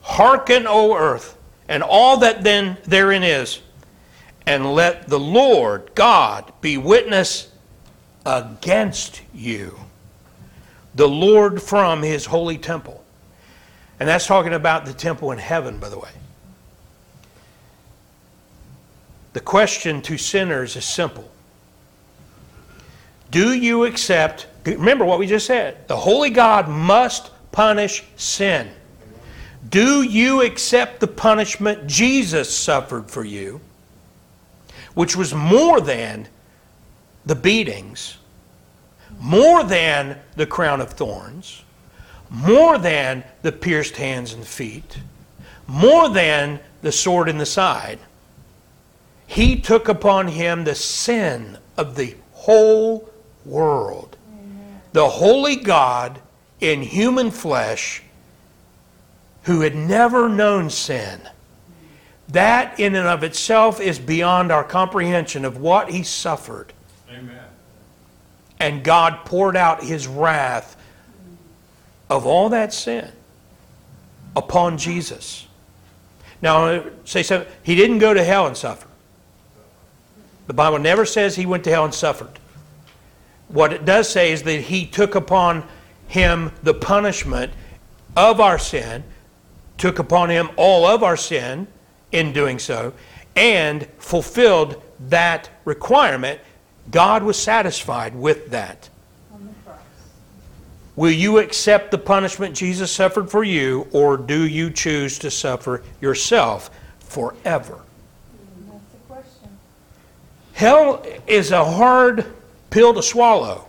hearken, 0.00 0.66
O 0.66 0.96
earth, 0.96 1.36
and 1.68 1.82
all 1.82 2.18
that 2.18 2.42
then 2.42 2.76
therein 2.84 3.22
is, 3.22 3.60
and 4.46 4.72
let 4.74 5.08
the 5.08 5.18
Lord 5.18 5.90
God 5.94 6.52
be 6.60 6.78
witness 6.78 7.50
against 8.24 9.22
you, 9.34 9.78
the 10.96 11.06
Lord 11.06 11.62
from 11.62 12.02
his 12.02 12.26
holy 12.26 12.58
temple. 12.58 13.04
And 14.00 14.08
that's 14.08 14.26
talking 14.26 14.54
about 14.54 14.86
the 14.86 14.92
temple 14.92 15.30
in 15.32 15.38
heaven, 15.38 15.78
by 15.78 15.88
the 15.88 15.98
way. 15.98 16.10
The 19.34 19.40
question 19.40 20.00
to 20.02 20.16
sinners 20.16 20.76
is 20.76 20.84
simple 20.84 21.30
Do 23.30 23.52
you 23.52 23.84
accept, 23.84 24.46
remember 24.64 25.04
what 25.04 25.18
we 25.18 25.26
just 25.26 25.46
said, 25.46 25.86
the 25.88 25.96
holy 25.96 26.30
God 26.30 26.68
must 26.68 27.30
punish 27.52 28.04
sin. 28.16 28.70
Do 29.68 30.02
you 30.02 30.42
accept 30.42 31.00
the 31.00 31.06
punishment 31.06 31.86
Jesus 31.86 32.54
suffered 32.56 33.10
for 33.10 33.24
you, 33.24 33.60
which 34.94 35.16
was 35.16 35.34
more 35.34 35.80
than 35.80 36.28
the 37.24 37.34
beatings, 37.34 38.18
more 39.20 39.64
than 39.64 40.18
the 40.36 40.46
crown 40.46 40.80
of 40.80 40.90
thorns, 40.90 41.62
more 42.30 42.78
than 42.78 43.24
the 43.42 43.52
pierced 43.52 43.96
hands 43.96 44.32
and 44.32 44.46
feet, 44.46 44.98
more 45.66 46.08
than 46.08 46.60
the 46.82 46.92
sword 46.92 47.28
in 47.28 47.38
the 47.38 47.46
side? 47.46 47.98
He 49.26 49.60
took 49.60 49.88
upon 49.88 50.28
him 50.28 50.64
the 50.64 50.74
sin 50.74 51.58
of 51.76 51.96
the 51.96 52.14
whole 52.32 53.10
world. 53.44 54.16
The 54.92 55.08
holy 55.08 55.56
God 55.56 56.20
in 56.60 56.82
human 56.82 57.30
flesh 57.30 58.02
who 59.42 59.60
had 59.60 59.74
never 59.74 60.28
known 60.28 60.70
sin. 60.70 61.20
That, 62.28 62.80
in 62.80 62.96
and 62.96 63.06
of 63.06 63.22
itself, 63.22 63.80
is 63.80 63.98
beyond 63.98 64.50
our 64.50 64.64
comprehension 64.64 65.44
of 65.44 65.58
what 65.58 65.90
he 65.90 66.02
suffered. 66.02 66.72
Amen. 67.08 67.45
And 68.58 68.82
God 68.82 69.24
poured 69.24 69.56
out 69.56 69.82
his 69.82 70.06
wrath 70.06 70.76
of 72.08 72.26
all 72.26 72.48
that 72.50 72.72
sin 72.72 73.10
upon 74.34 74.78
Jesus. 74.78 75.46
Now, 76.42 76.84
say 77.04 77.22
something. 77.22 77.50
He 77.62 77.74
didn't 77.74 77.98
go 77.98 78.14
to 78.14 78.22
hell 78.22 78.46
and 78.46 78.56
suffer. 78.56 78.86
The 80.46 80.52
Bible 80.52 80.78
never 80.78 81.04
says 81.04 81.34
he 81.34 81.46
went 81.46 81.64
to 81.64 81.70
hell 81.70 81.84
and 81.84 81.94
suffered. 81.94 82.38
What 83.48 83.72
it 83.72 83.84
does 83.84 84.08
say 84.08 84.32
is 84.32 84.42
that 84.44 84.60
he 84.62 84.86
took 84.86 85.14
upon 85.14 85.64
him 86.08 86.52
the 86.62 86.74
punishment 86.74 87.52
of 88.16 88.40
our 88.40 88.58
sin, 88.58 89.04
took 89.78 89.98
upon 89.98 90.30
him 90.30 90.50
all 90.56 90.86
of 90.86 91.02
our 91.02 91.16
sin 91.16 91.66
in 92.12 92.32
doing 92.32 92.58
so, 92.58 92.92
and 93.34 93.86
fulfilled 93.98 94.82
that 95.08 95.50
requirement. 95.64 96.40
God 96.90 97.22
was 97.22 97.38
satisfied 97.38 98.14
with 98.14 98.50
that. 98.50 98.88
On 99.32 99.46
the 99.46 99.52
cross. 99.64 99.80
Will 100.94 101.10
you 101.10 101.38
accept 101.38 101.90
the 101.90 101.98
punishment 101.98 102.54
Jesus 102.54 102.92
suffered 102.92 103.30
for 103.30 103.44
you, 103.44 103.88
or 103.92 104.16
do 104.16 104.46
you 104.46 104.70
choose 104.70 105.18
to 105.20 105.30
suffer 105.30 105.82
yourself 106.00 106.70
forever? 107.00 107.74
Hmm, 107.74 108.70
that's 108.70 108.92
the 108.92 109.14
question. 109.14 109.48
Hell 110.52 111.04
is 111.26 111.50
a 111.50 111.64
hard 111.64 112.26
pill 112.70 112.94
to 112.94 113.02
swallow. 113.02 113.66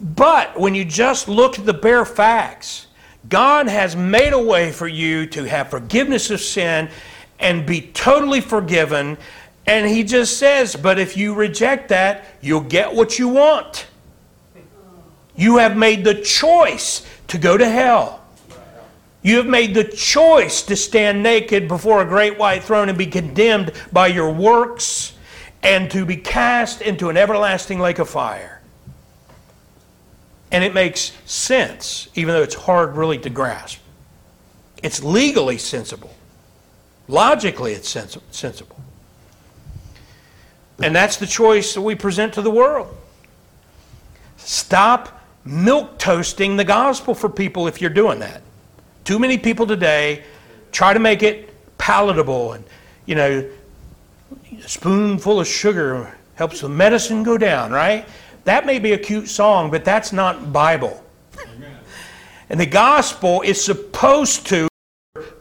But 0.00 0.58
when 0.58 0.74
you 0.74 0.84
just 0.84 1.28
look 1.28 1.58
at 1.58 1.66
the 1.66 1.74
bare 1.74 2.04
facts, 2.04 2.86
God 3.28 3.68
has 3.68 3.96
made 3.96 4.32
a 4.32 4.38
way 4.38 4.70
for 4.70 4.86
you 4.86 5.26
to 5.26 5.44
have 5.44 5.70
forgiveness 5.70 6.30
of 6.30 6.40
sin 6.40 6.88
and 7.40 7.66
be 7.66 7.80
totally 7.80 8.40
forgiven. 8.40 9.18
And 9.68 9.86
He 9.86 10.02
just 10.02 10.38
says, 10.38 10.74
but 10.74 10.98
if 10.98 11.16
you 11.16 11.34
reject 11.34 11.90
that, 11.90 12.24
you'll 12.40 12.62
get 12.62 12.94
what 12.94 13.18
you 13.18 13.28
want. 13.28 13.86
You 15.36 15.58
have 15.58 15.76
made 15.76 16.04
the 16.04 16.14
choice 16.14 17.06
to 17.28 17.38
go 17.38 17.56
to 17.56 17.68
hell. 17.68 18.24
You 19.22 19.36
have 19.36 19.46
made 19.46 19.74
the 19.74 19.84
choice 19.84 20.62
to 20.62 20.74
stand 20.74 21.22
naked 21.22 21.68
before 21.68 22.00
a 22.00 22.06
great 22.06 22.38
white 22.38 22.64
throne 22.64 22.88
and 22.88 22.96
be 22.96 23.06
condemned 23.06 23.72
by 23.92 24.06
your 24.06 24.32
works 24.32 25.12
and 25.62 25.90
to 25.90 26.06
be 26.06 26.16
cast 26.16 26.80
into 26.80 27.10
an 27.10 27.16
everlasting 27.16 27.78
lake 27.78 27.98
of 27.98 28.08
fire. 28.08 28.62
And 30.50 30.64
it 30.64 30.72
makes 30.72 31.12
sense, 31.26 32.08
even 32.14 32.32
though 32.32 32.42
it's 32.42 32.54
hard 32.54 32.96
really 32.96 33.18
to 33.18 33.28
grasp. 33.28 33.80
It's 34.82 35.04
legally 35.04 35.58
sensible. 35.58 36.14
Logically, 37.06 37.72
it's 37.72 37.88
sensible. 37.88 38.80
And 40.80 40.94
that's 40.94 41.16
the 41.16 41.26
choice 41.26 41.74
that 41.74 41.82
we 41.82 41.94
present 41.94 42.34
to 42.34 42.42
the 42.42 42.50
world. 42.50 42.94
Stop 44.36 45.20
milk 45.44 45.98
toasting 45.98 46.56
the 46.56 46.64
gospel 46.64 47.14
for 47.14 47.28
people 47.28 47.66
if 47.66 47.80
you're 47.80 47.90
doing 47.90 48.20
that. 48.20 48.42
Too 49.04 49.18
many 49.18 49.38
people 49.38 49.66
today 49.66 50.22
try 50.70 50.92
to 50.92 51.00
make 51.00 51.22
it 51.22 51.54
palatable 51.78 52.52
and, 52.52 52.64
you 53.06 53.14
know, 53.14 53.48
a 54.52 54.68
spoonful 54.68 55.40
of 55.40 55.46
sugar 55.46 56.14
helps 56.34 56.60
the 56.60 56.68
medicine 56.68 57.22
go 57.22 57.38
down, 57.38 57.72
right? 57.72 58.06
That 58.44 58.66
may 58.66 58.78
be 58.78 58.92
a 58.92 58.98
cute 58.98 59.28
song, 59.28 59.70
but 59.70 59.84
that's 59.84 60.12
not 60.12 60.52
Bible. 60.52 61.02
Amen. 61.42 61.76
And 62.50 62.60
the 62.60 62.66
gospel 62.66 63.42
is 63.42 63.62
supposed 63.62 64.46
to 64.48 64.68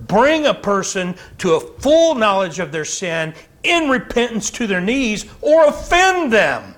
bring 0.01 0.45
a 0.45 0.53
person 0.53 1.15
to 1.39 1.55
a 1.55 1.59
full 1.59 2.15
knowledge 2.15 2.59
of 2.59 2.71
their 2.71 2.85
sin 2.85 3.33
in 3.67 3.89
repentance 3.89 4.49
to 4.51 4.67
their 4.67 4.81
knees 4.81 5.25
or 5.41 5.65
offend 5.65 6.31
them. 6.31 6.75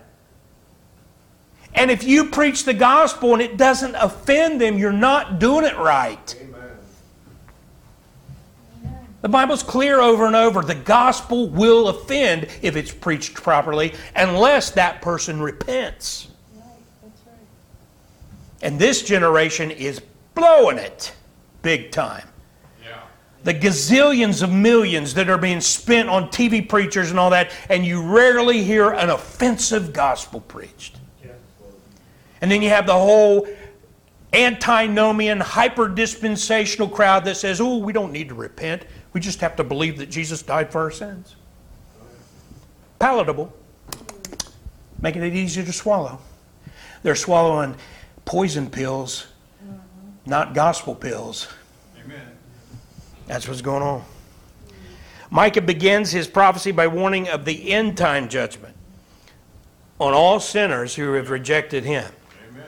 And 1.75 1.91
if 1.91 2.03
you 2.03 2.25
preach 2.25 2.65
the 2.65 2.73
gospel 2.73 3.33
and 3.33 3.41
it 3.41 3.55
doesn't 3.55 3.95
offend 3.95 4.59
them, 4.59 4.77
you're 4.77 4.91
not 4.91 5.39
doing 5.39 5.65
it 5.65 5.77
right. 5.77 6.35
The 9.21 9.29
Bible's 9.29 9.63
clear 9.63 9.99
over 9.99 10.25
and 10.25 10.35
over. 10.35 10.61
The 10.61 10.75
gospel 10.75 11.49
will 11.49 11.89
offend 11.89 12.47
if 12.61 12.75
it's 12.75 12.91
preached 12.91 13.33
properly 13.33 13.93
unless 14.15 14.71
that 14.71 15.01
person 15.01 15.41
repents. 15.41 16.29
Right, 16.55 16.63
that's 17.03 17.21
right. 17.27 17.35
And 18.61 18.79
this 18.79 19.03
generation 19.03 19.71
is 19.71 20.01
blowing 20.35 20.77
it 20.77 21.13
big 21.61 21.91
time. 21.91 22.27
The 23.43 23.53
gazillions 23.53 24.43
of 24.43 24.51
millions 24.51 25.13
that 25.13 25.29
are 25.29 25.37
being 25.37 25.61
spent 25.61 26.09
on 26.09 26.27
TV 26.29 26.67
preachers 26.67 27.09
and 27.09 27.19
all 27.19 27.29
that, 27.29 27.51
and 27.69 27.85
you 27.85 28.01
rarely 28.01 28.63
hear 28.63 28.91
an 28.91 29.09
offensive 29.09 29.93
gospel 29.93 30.41
preached. 30.41 30.97
And 32.41 32.51
then 32.51 32.61
you 32.61 32.69
have 32.69 32.85
the 32.85 32.93
whole 32.93 33.47
antinomian, 34.33 35.39
hyper 35.39 35.87
dispensational 35.87 36.87
crowd 36.87 37.25
that 37.25 37.35
says, 37.35 37.59
oh, 37.59 37.77
we 37.77 37.93
don't 37.93 38.11
need 38.11 38.29
to 38.29 38.35
repent. 38.35 38.83
We 39.13 39.21
just 39.21 39.41
have 39.41 39.55
to 39.55 39.63
believe 39.63 39.97
that 39.97 40.09
Jesus 40.09 40.41
died 40.41 40.71
for 40.71 40.81
our 40.81 40.91
sins. 40.91 41.35
Palatable, 42.99 43.53
making 45.01 45.23
it 45.23 45.33
easier 45.33 45.63
to 45.63 45.73
swallow. 45.73 46.19
They're 47.01 47.15
swallowing 47.15 47.75
poison 48.25 48.69
pills, 48.69 49.27
not 50.25 50.53
gospel 50.53 50.93
pills. 50.93 51.47
That's 53.29 53.47
what's 53.47 53.61
going 53.61 53.83
on. 53.83 54.03
Micah 55.29 55.61
begins 55.61 56.11
his 56.11 56.27
prophecy 56.27 56.71
by 56.71 56.87
warning 56.87 57.29
of 57.29 57.45
the 57.45 57.71
end 57.71 57.95
time 57.95 58.27
judgment 58.27 58.75
on 59.99 60.15
all 60.15 60.39
sinners 60.39 60.95
who 60.95 61.13
have 61.13 61.29
rejected 61.29 61.83
him. 61.83 62.11
Amen. 62.49 62.65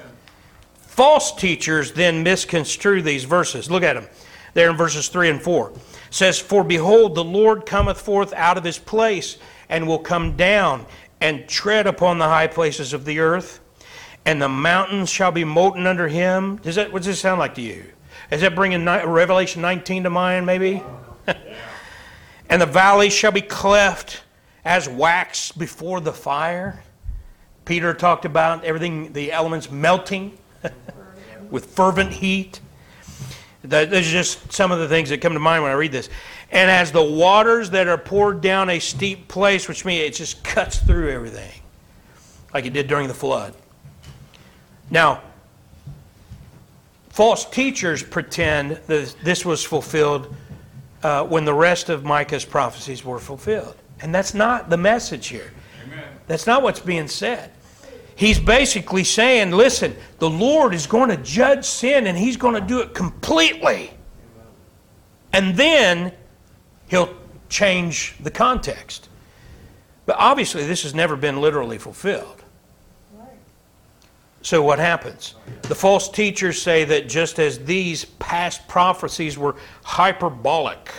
False 0.77 1.35
teachers 1.35 1.93
then 1.93 2.21
misconstrue 2.21 3.01
these 3.01 3.23
verses. 3.23 3.71
Look 3.71 3.81
at 3.81 3.95
them. 3.95 4.05
There 4.53 4.69
in 4.69 4.77
verses 4.77 5.07
3 5.07 5.31
and 5.31 5.41
4. 5.41 5.71
It 5.71 5.79
says, 6.11 6.37
For 6.37 6.63
behold, 6.63 7.15
the 7.15 7.23
Lord 7.23 7.65
cometh 7.65 7.99
forth 7.99 8.31
out 8.33 8.59
of 8.59 8.63
his 8.63 8.77
place, 8.77 9.39
and 9.67 9.87
will 9.87 9.97
come 9.97 10.37
down 10.37 10.85
and 11.21 11.47
tread 11.49 11.87
upon 11.87 12.19
the 12.19 12.27
high 12.27 12.47
places 12.47 12.93
of 12.93 13.05
the 13.05 13.17
earth, 13.17 13.61
and 14.25 14.39
the 14.39 14.49
mountains 14.49 15.09
shall 15.09 15.31
be 15.31 15.43
molten 15.43 15.87
under 15.87 16.07
him. 16.07 16.57
Does 16.57 16.75
that, 16.75 16.93
what 16.93 16.99
does 16.99 17.07
this 17.07 17.19
sound 17.19 17.39
like 17.39 17.55
to 17.55 17.61
you? 17.61 17.85
Is 18.31 18.39
that 18.41 18.55
bringing 18.55 18.85
Revelation 18.85 19.61
19 19.61 20.03
to 20.03 20.09
mind, 20.09 20.45
maybe? 20.45 20.81
and 22.49 22.61
the 22.61 22.65
valleys 22.65 23.13
shall 23.13 23.33
be 23.33 23.41
cleft 23.41 24.23
as 24.63 24.87
wax 24.87 25.51
before 25.51 25.99
the 25.99 26.13
fire. 26.13 26.81
Peter 27.65 27.93
talked 27.93 28.23
about 28.23 28.63
everything, 28.63 29.11
the 29.11 29.33
elements 29.33 29.69
melting 29.69 30.37
with 31.51 31.65
fervent 31.65 32.13
heat. 32.13 32.61
That- 33.63 33.89
Those 33.89 34.07
are 34.07 34.11
just 34.11 34.53
some 34.53 34.71
of 34.71 34.79
the 34.79 34.87
things 34.87 35.09
that 35.09 35.19
come 35.19 35.33
to 35.33 35.39
mind 35.39 35.63
when 35.63 35.71
I 35.71 35.75
read 35.75 35.91
this. 35.91 36.09
And 36.51 36.71
as 36.71 36.91
the 36.91 37.03
waters 37.03 37.69
that 37.71 37.87
are 37.87 37.97
poured 37.97 38.39
down 38.39 38.69
a 38.69 38.79
steep 38.79 39.27
place, 39.27 39.67
which 39.67 39.83
means 39.83 40.05
it 40.05 40.17
just 40.17 40.41
cuts 40.43 40.77
through 40.77 41.11
everything, 41.11 41.61
like 42.53 42.65
it 42.65 42.71
did 42.71 42.87
during 42.87 43.09
the 43.09 43.13
flood. 43.13 43.53
Now, 44.89 45.21
false 47.21 47.45
teachers 47.45 48.01
pretend 48.01 48.71
that 48.87 49.13
this 49.23 49.45
was 49.45 49.63
fulfilled 49.63 50.35
uh, 51.03 51.23
when 51.23 51.45
the 51.45 51.53
rest 51.53 51.87
of 51.87 52.03
Micah's 52.03 52.43
prophecies 52.43 53.05
were 53.05 53.19
fulfilled. 53.19 53.75
And 54.01 54.11
that's 54.11 54.33
not 54.33 54.71
the 54.71 54.77
message 54.77 55.27
here. 55.27 55.53
Amen. 55.85 56.03
That's 56.25 56.47
not 56.47 56.63
what's 56.63 56.79
being 56.79 57.07
said. 57.07 57.51
He's 58.15 58.39
basically 58.39 59.03
saying, 59.03 59.51
listen, 59.51 59.95
the 60.17 60.31
Lord 60.31 60.73
is 60.73 60.87
going 60.87 61.09
to 61.09 61.17
judge 61.17 61.63
sin 61.63 62.07
and 62.07 62.17
he's 62.17 62.37
going 62.37 62.55
to 62.55 62.67
do 62.67 62.79
it 62.79 62.95
completely. 62.95 63.91
And 65.31 65.55
then 65.55 66.13
he'll 66.87 67.13
change 67.49 68.15
the 68.19 68.31
context. 68.31 69.09
But 70.07 70.15
obviously, 70.17 70.65
this 70.65 70.81
has 70.81 70.95
never 70.95 71.15
been 71.15 71.39
literally 71.39 71.77
fulfilled. 71.77 72.40
So, 74.43 74.61
what 74.61 74.79
happens? 74.79 75.35
The 75.63 75.75
false 75.75 76.09
teachers 76.09 76.61
say 76.61 76.83
that 76.85 77.07
just 77.07 77.39
as 77.39 77.59
these 77.59 78.05
past 78.05 78.67
prophecies 78.67 79.37
were 79.37 79.55
hyperbolic, 79.83 80.91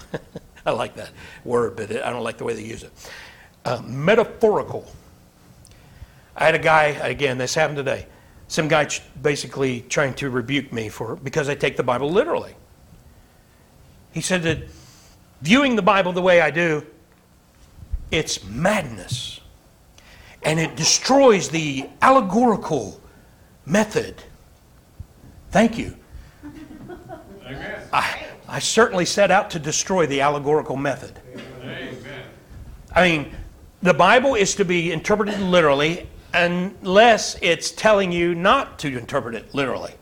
I 0.66 0.72
like 0.72 0.96
that 0.96 1.10
word, 1.44 1.76
but 1.76 1.90
I 1.90 2.10
don't 2.10 2.24
like 2.24 2.38
the 2.38 2.44
way 2.44 2.54
they 2.54 2.64
use 2.64 2.82
it, 2.82 2.92
uh, 3.64 3.80
metaphorical. 3.84 4.90
I 6.36 6.46
had 6.46 6.54
a 6.54 6.58
guy, 6.58 6.86
again, 6.86 7.38
this 7.38 7.54
happened 7.54 7.76
today, 7.76 8.06
some 8.48 8.66
guy 8.66 8.86
ch- 8.86 9.02
basically 9.20 9.82
trying 9.82 10.14
to 10.14 10.30
rebuke 10.30 10.72
me 10.72 10.88
for 10.88 11.14
because 11.16 11.48
I 11.48 11.54
take 11.54 11.76
the 11.76 11.82
Bible 11.84 12.10
literally. 12.10 12.54
He 14.12 14.20
said 14.20 14.42
that 14.42 14.58
viewing 15.40 15.76
the 15.76 15.82
Bible 15.82 16.12
the 16.12 16.22
way 16.22 16.40
I 16.40 16.50
do, 16.50 16.84
it's 18.10 18.44
madness 18.44 19.31
and 20.44 20.58
it 20.58 20.76
destroys 20.76 21.48
the 21.48 21.88
allegorical 22.00 23.00
method. 23.66 24.22
Thank 25.50 25.78
you. 25.78 25.96
Amen. 27.46 27.80
I, 27.92 28.26
I 28.48 28.58
certainly 28.58 29.04
set 29.04 29.30
out 29.30 29.50
to 29.50 29.58
destroy 29.58 30.06
the 30.06 30.20
allegorical 30.20 30.76
method. 30.76 31.18
Amen. 31.62 31.96
I 32.94 33.08
mean, 33.08 33.32
the 33.82 33.94
Bible 33.94 34.34
is 34.34 34.54
to 34.56 34.64
be 34.64 34.92
interpreted 34.92 35.40
literally 35.40 36.08
unless 36.34 37.38
it's 37.42 37.70
telling 37.70 38.12
you 38.12 38.34
not 38.34 38.78
to 38.80 38.98
interpret 38.98 39.34
it 39.34 39.54
literally. 39.54 39.92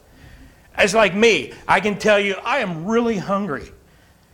It's 0.78 0.94
like 0.94 1.14
me. 1.14 1.52
I 1.68 1.80
can 1.80 1.98
tell 1.98 2.18
you, 2.18 2.34
I 2.44 2.58
am 2.58 2.86
really 2.86 3.18
hungry. 3.18 3.70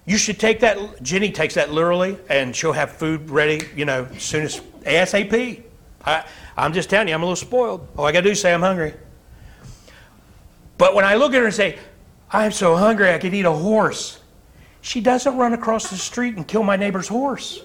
You 0.04 0.18
should 0.18 0.38
take 0.38 0.60
that. 0.60 1.02
Jenny 1.02 1.32
takes 1.32 1.54
that 1.54 1.72
literally, 1.72 2.16
and 2.28 2.54
she'll 2.54 2.72
have 2.72 2.92
food 2.92 3.28
ready, 3.30 3.66
you 3.74 3.84
know, 3.84 4.06
as 4.14 4.22
soon 4.22 4.44
as 4.44 4.60
ASAP. 4.84 5.62
I, 6.06 6.24
I'm 6.56 6.72
just 6.72 6.88
telling 6.88 7.08
you, 7.08 7.14
I'm 7.14 7.22
a 7.22 7.26
little 7.26 7.36
spoiled. 7.36 7.86
All 7.96 8.06
I 8.06 8.12
got 8.12 8.20
to 8.20 8.24
do 8.24 8.30
is 8.30 8.40
say 8.40 8.54
I'm 8.54 8.62
hungry. 8.62 8.94
But 10.78 10.94
when 10.94 11.04
I 11.04 11.16
look 11.16 11.34
at 11.34 11.40
her 11.40 11.46
and 11.46 11.54
say, 11.54 11.78
I'm 12.30 12.52
so 12.52 12.76
hungry 12.76 13.12
I 13.12 13.18
could 13.18 13.34
eat 13.34 13.44
a 13.44 13.52
horse, 13.52 14.20
she 14.80 15.00
doesn't 15.00 15.36
run 15.36 15.52
across 15.52 15.90
the 15.90 15.96
street 15.96 16.36
and 16.36 16.46
kill 16.46 16.62
my 16.62 16.76
neighbor's 16.76 17.08
horse. 17.08 17.62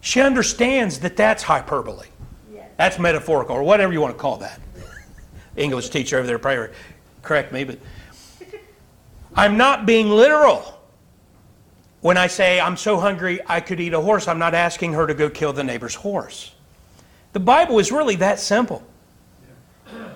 She 0.00 0.20
understands 0.20 0.98
that 1.00 1.16
that's 1.16 1.42
hyperbole. 1.42 2.08
Yes. 2.52 2.68
That's 2.76 2.98
metaphorical, 2.98 3.56
or 3.56 3.62
whatever 3.62 3.92
you 3.92 4.00
want 4.00 4.14
to 4.14 4.20
call 4.20 4.36
that. 4.38 4.60
English 5.56 5.90
teacher 5.90 6.18
over 6.18 6.26
there 6.26 6.38
probably 6.38 6.74
correct 7.22 7.52
me, 7.52 7.64
but 7.64 7.78
I'm 9.34 9.56
not 9.56 9.86
being 9.86 10.10
literal. 10.10 10.80
When 12.00 12.16
I 12.16 12.26
say 12.26 12.58
I'm 12.58 12.76
so 12.76 12.98
hungry 12.98 13.40
I 13.46 13.60
could 13.60 13.78
eat 13.78 13.94
a 13.94 14.00
horse, 14.00 14.26
I'm 14.26 14.38
not 14.38 14.54
asking 14.54 14.94
her 14.94 15.06
to 15.06 15.14
go 15.14 15.30
kill 15.30 15.52
the 15.52 15.62
neighbor's 15.62 15.94
horse. 15.94 16.51
The 17.32 17.40
Bible 17.40 17.78
is 17.78 17.90
really 17.90 18.16
that 18.16 18.38
simple. 18.38 18.82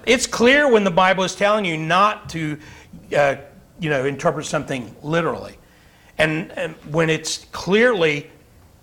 It's 0.05 0.27
clear 0.27 0.71
when 0.71 0.85
the 0.85 0.91
Bible 0.91 1.25
is 1.25 1.35
telling 1.35 1.65
you 1.65 1.77
not 1.77 2.29
to, 2.31 2.59
uh, 3.17 3.37
you 3.81 3.91
know, 3.91 4.05
interpret 4.05 4.47
something 4.47 4.95
literally, 5.03 5.59
and, 6.19 6.53
and 6.53 6.75
when 6.93 7.11
it's 7.11 7.47
clearly 7.47 8.31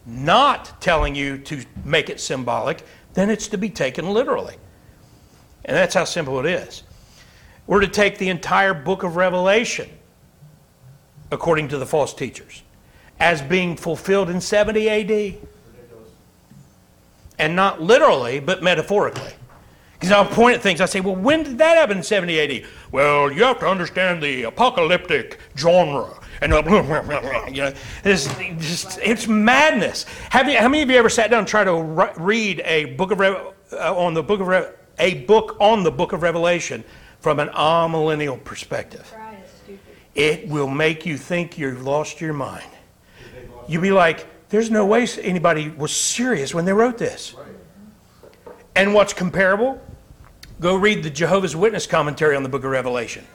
not 0.06 0.82
telling 0.82 1.16
you 1.16 1.38
to 1.38 1.64
make 1.86 2.10
it 2.10 2.20
symbolic, 2.20 2.84
then 3.14 3.30
it's 3.30 3.48
to 3.48 3.58
be 3.58 3.70
taken 3.70 4.10
literally. 4.10 4.56
And 5.66 5.76
that's 5.76 5.94
how 5.94 6.04
simple 6.04 6.40
it 6.40 6.46
is. 6.46 6.84
We're 7.68 7.80
to 7.80 7.88
take 7.88 8.18
the 8.18 8.30
entire 8.30 8.74
book 8.74 9.04
of 9.04 9.16
Revelation, 9.16 9.90
according 11.32 11.70
to 11.70 11.78
the 11.78 11.86
false 11.86 12.14
teachers, 12.14 12.64
as 13.20 13.42
being 13.42 13.78
fulfilled 13.78 14.30
in 14.30 14.42
70 14.42 14.90
AD. 14.90 15.36
And 17.40 17.56
not 17.56 17.82
literally, 17.82 18.40
but 18.40 18.62
metaphorically. 18.62 19.34
Because 19.94 20.12
I'll 20.12 20.26
point 20.26 20.56
at 20.56 20.62
things, 20.62 20.82
I 20.82 20.86
say, 20.86 21.00
well, 21.00 21.16
when 21.16 21.44
did 21.44 21.58
that 21.60 21.78
happen 21.78 21.98
in 21.98 22.04
70 22.04 22.40
AD? 22.40 22.66
Well, 22.92 23.32
you 23.32 23.44
have 23.44 23.60
to 23.60 23.68
understand 23.68 24.22
the 24.22 24.44
apocalyptic 24.44 25.40
genre. 25.56 26.20
And, 26.42 26.52
you 27.56 27.62
know, 27.62 27.74
it's, 28.04 28.28
just, 28.60 29.00
it's 29.02 29.28
madness. 29.28 30.04
Have 30.30 30.50
you, 30.50 30.58
how 30.58 30.68
many 30.68 30.84
of 30.84 30.90
you 30.90 30.98
ever 30.98 31.08
sat 31.08 31.32
down 31.32 31.40
and 31.40 31.48
tried 31.48 31.66
to 31.66 31.76
ri- 31.76 32.12
read 32.18 32.62
a 32.66 32.86
book 32.96 33.12
of 33.12 33.20
Re- 33.20 33.38
uh, 33.72 33.96
on 33.98 34.14
the 34.14 34.22
book 34.22 34.42
of 34.42 34.48
Re- 34.48 34.72
a 35.00 35.24
book 35.24 35.56
on 35.62 35.84
the 35.84 35.92
book 35.92 36.12
of 36.12 36.22
Revelation 36.22 36.84
from 37.22 37.40
an 37.40 37.48
amillennial 37.50 38.44
perspective? 38.44 39.10
It. 39.70 39.80
It 40.16 40.50
will 40.50 40.68
make 40.68 41.06
you 41.06 41.18
think 41.18 41.58
you've 41.58 41.84
lost 41.84 42.20
your 42.20 42.34
mind. 42.34 42.70
You'll 43.70 43.82
be 43.82 43.92
like, 43.92 44.28
there's 44.54 44.70
no 44.70 44.86
way 44.86 45.08
anybody 45.24 45.68
was 45.68 45.92
serious 45.92 46.54
when 46.54 46.64
they 46.64 46.74
wrote 46.74 47.00
this. 47.00 47.34
And 48.76 48.94
what's 48.94 49.12
comparable? 49.12 49.82
Go 50.60 50.76
read 50.76 51.02
the 51.02 51.10
Jehovah's 51.10 51.56
Witness 51.56 51.88
commentary 51.88 52.36
on 52.36 52.44
the 52.44 52.50
book 52.50 52.64
of 52.64 52.70
Revelation. 52.70 53.26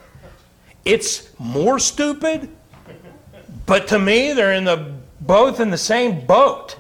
It's 0.85 1.29
more 1.41 1.81
stupid, 1.81 2.49
but 3.67 3.89
to 3.89 3.99
me, 3.99 4.33
they're 4.33 4.53
in 4.53 4.63
the 4.63 4.95
both 5.21 5.59
in 5.59 5.71
the 5.71 5.77
same 5.77 6.25
boat. 6.25 6.77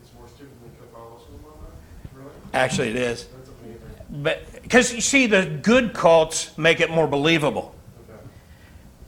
It's 0.00 0.14
more 0.14 0.28
stupid 0.28 0.52
than 0.62 0.70
Catholicism 0.86 1.44
on? 1.44 2.22
Really? 2.22 2.30
Actually, 2.54 2.90
it 2.90 2.96
is. 2.96 3.26
But 4.08 4.62
because 4.62 4.94
you 4.94 5.00
see, 5.00 5.26
the 5.26 5.46
good 5.46 5.94
cults 5.94 6.56
make 6.56 6.78
it 6.78 6.90
more 6.90 7.08
believable. 7.08 7.74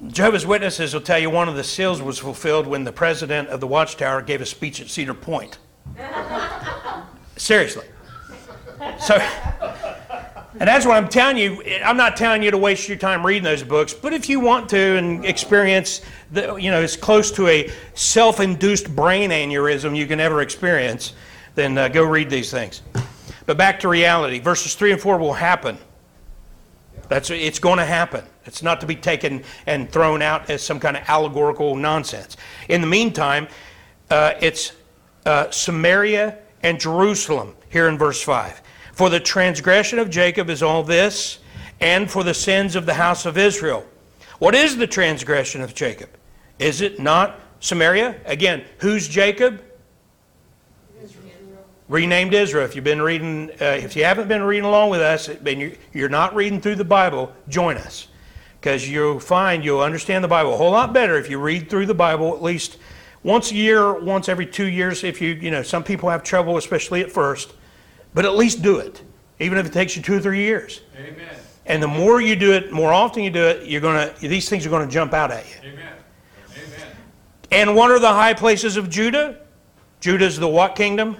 Jehovah's 0.08 0.44
Witnesses 0.44 0.94
will 0.94 1.00
tell 1.00 1.18
you 1.18 1.30
one 1.30 1.48
of 1.48 1.54
the 1.54 1.62
seals 1.62 2.02
was 2.02 2.18
fulfilled 2.18 2.66
when 2.66 2.82
the 2.82 2.92
president 2.92 3.48
of 3.48 3.60
the 3.60 3.68
Watchtower 3.68 4.20
gave 4.20 4.40
a 4.40 4.46
speech 4.46 4.80
at 4.80 4.88
Cedar 4.88 5.14
Point. 5.14 5.58
Seriously. 7.36 7.86
So, 8.98 9.14
and 9.14 10.68
that's 10.68 10.84
what 10.84 10.96
I'm 10.96 11.08
telling 11.08 11.36
you. 11.36 11.62
I'm 11.84 11.96
not 11.96 12.16
telling 12.16 12.42
you 12.42 12.50
to 12.50 12.58
waste 12.58 12.88
your 12.88 12.98
time 12.98 13.24
reading 13.24 13.44
those 13.44 13.62
books, 13.62 13.94
but 13.94 14.12
if 14.12 14.28
you 14.28 14.40
want 14.40 14.68
to 14.70 14.96
and 14.96 15.24
experience, 15.24 16.00
the, 16.32 16.56
you 16.56 16.72
know, 16.72 16.82
as 16.82 16.96
close 16.96 17.30
to 17.32 17.46
a 17.46 17.70
self-induced 17.94 18.94
brain 18.96 19.30
aneurysm 19.30 19.96
you 19.96 20.06
can 20.06 20.18
ever 20.18 20.42
experience, 20.42 21.14
then 21.54 21.78
uh, 21.78 21.86
go 21.86 22.02
read 22.02 22.28
these 22.28 22.50
things. 22.50 22.82
But 23.46 23.56
back 23.56 23.78
to 23.80 23.88
reality. 23.88 24.40
Verses 24.40 24.74
three 24.74 24.90
and 24.90 25.00
four 25.00 25.16
will 25.16 25.32
happen. 25.32 25.78
That's 27.12 27.28
it's 27.28 27.58
going 27.58 27.76
to 27.76 27.84
happen. 27.84 28.24
It's 28.46 28.62
not 28.62 28.80
to 28.80 28.86
be 28.86 28.96
taken 28.96 29.44
and 29.66 29.92
thrown 29.92 30.22
out 30.22 30.48
as 30.48 30.62
some 30.62 30.80
kind 30.80 30.96
of 30.96 31.02
allegorical 31.06 31.76
nonsense. 31.76 32.38
In 32.70 32.80
the 32.80 32.86
meantime, 32.86 33.48
uh, 34.08 34.32
it's 34.40 34.72
uh, 35.26 35.50
Samaria 35.50 36.38
and 36.62 36.80
Jerusalem 36.80 37.54
here 37.68 37.88
in 37.88 37.98
verse 37.98 38.22
five. 38.22 38.62
For 38.94 39.10
the 39.10 39.20
transgression 39.20 39.98
of 39.98 40.08
Jacob 40.08 40.48
is 40.48 40.62
all 40.62 40.82
this, 40.82 41.38
and 41.80 42.10
for 42.10 42.24
the 42.24 42.32
sins 42.32 42.76
of 42.76 42.86
the 42.86 42.94
house 42.94 43.26
of 43.26 43.36
Israel. 43.36 43.84
What 44.38 44.54
is 44.54 44.78
the 44.78 44.86
transgression 44.86 45.60
of 45.60 45.74
Jacob? 45.74 46.08
Is 46.58 46.80
it 46.80 46.98
not 46.98 47.40
Samaria? 47.60 48.22
Again, 48.24 48.64
who's 48.78 49.06
Jacob? 49.06 49.62
Renamed 51.92 52.32
Israel. 52.32 52.64
If 52.64 52.74
you've 52.74 52.84
been 52.84 53.02
reading, 53.02 53.50
uh, 53.60 53.64
if 53.66 53.94
you 53.96 54.04
haven't 54.04 54.26
been 54.26 54.42
reading 54.42 54.64
along 54.64 54.88
with 54.88 55.02
us, 55.02 55.28
you're, 55.44 55.72
you're 55.92 56.08
not 56.08 56.34
reading 56.34 56.58
through 56.58 56.76
the 56.76 56.86
Bible, 56.86 57.30
join 57.50 57.76
us. 57.76 58.08
Because 58.58 58.88
you'll 58.88 59.20
find 59.20 59.62
you'll 59.62 59.82
understand 59.82 60.24
the 60.24 60.28
Bible 60.28 60.54
a 60.54 60.56
whole 60.56 60.70
lot 60.70 60.94
better 60.94 61.18
if 61.18 61.28
you 61.28 61.38
read 61.38 61.68
through 61.68 61.84
the 61.84 61.94
Bible 61.94 62.34
at 62.34 62.42
least 62.42 62.78
once 63.22 63.50
a 63.50 63.54
year, 63.54 63.92
once 63.92 64.30
every 64.30 64.46
two 64.46 64.68
years. 64.68 65.04
If 65.04 65.20
you, 65.20 65.34
you 65.34 65.50
know, 65.50 65.62
some 65.62 65.84
people 65.84 66.08
have 66.08 66.22
trouble, 66.22 66.56
especially 66.56 67.02
at 67.02 67.12
first, 67.12 67.52
but 68.14 68.24
at 68.24 68.36
least 68.36 68.62
do 68.62 68.78
it, 68.78 69.02
even 69.38 69.58
if 69.58 69.66
it 69.66 69.72
takes 69.74 69.94
you 69.94 70.00
two 70.00 70.14
or 70.14 70.20
three 70.20 70.40
years. 70.40 70.80
Amen. 70.96 71.36
And 71.66 71.82
the 71.82 71.88
more 71.88 72.22
you 72.22 72.36
do 72.36 72.52
it, 72.54 72.72
more 72.72 72.94
often 72.94 73.22
you 73.22 73.30
do 73.30 73.42
it, 73.42 73.68
you're 73.68 73.82
gonna 73.82 74.14
these 74.18 74.48
things 74.48 74.64
are 74.64 74.70
gonna 74.70 74.90
jump 74.90 75.12
out 75.12 75.30
at 75.30 75.44
you. 75.46 75.72
Amen. 75.72 75.92
Amen. 76.56 76.86
And 77.50 77.76
what 77.76 77.90
are 77.90 77.98
the 77.98 78.14
high 78.14 78.32
places 78.32 78.78
of 78.78 78.88
Judah? 78.88 79.40
Judah's 80.00 80.38
the 80.38 80.48
what 80.48 80.74
kingdom? 80.74 81.18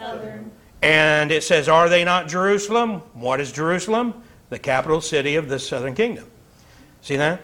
Southern. 0.00 0.50
And 0.82 1.30
it 1.30 1.44
says, 1.44 1.68
Are 1.68 1.88
they 1.88 2.04
not 2.04 2.26
Jerusalem? 2.26 3.02
What 3.12 3.40
is 3.40 3.52
Jerusalem? 3.52 4.14
The 4.48 4.58
capital 4.58 5.00
city 5.00 5.36
of 5.36 5.48
the 5.48 5.58
southern 5.58 5.94
kingdom. 5.94 6.26
See 7.02 7.16
that? 7.16 7.42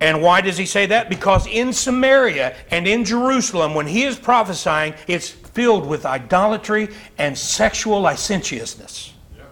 And 0.00 0.22
why 0.22 0.40
does 0.40 0.56
he 0.56 0.66
say 0.66 0.86
that? 0.86 1.08
Because 1.08 1.46
in 1.46 1.72
Samaria 1.72 2.56
and 2.70 2.88
in 2.88 3.04
Jerusalem, 3.04 3.74
when 3.74 3.86
he 3.86 4.02
is 4.04 4.18
prophesying, 4.18 4.94
it's 5.06 5.28
filled 5.28 5.86
with 5.86 6.06
idolatry 6.06 6.88
and 7.18 7.36
sexual 7.36 8.00
licentiousness 8.00 9.12
Yep. 9.36 9.46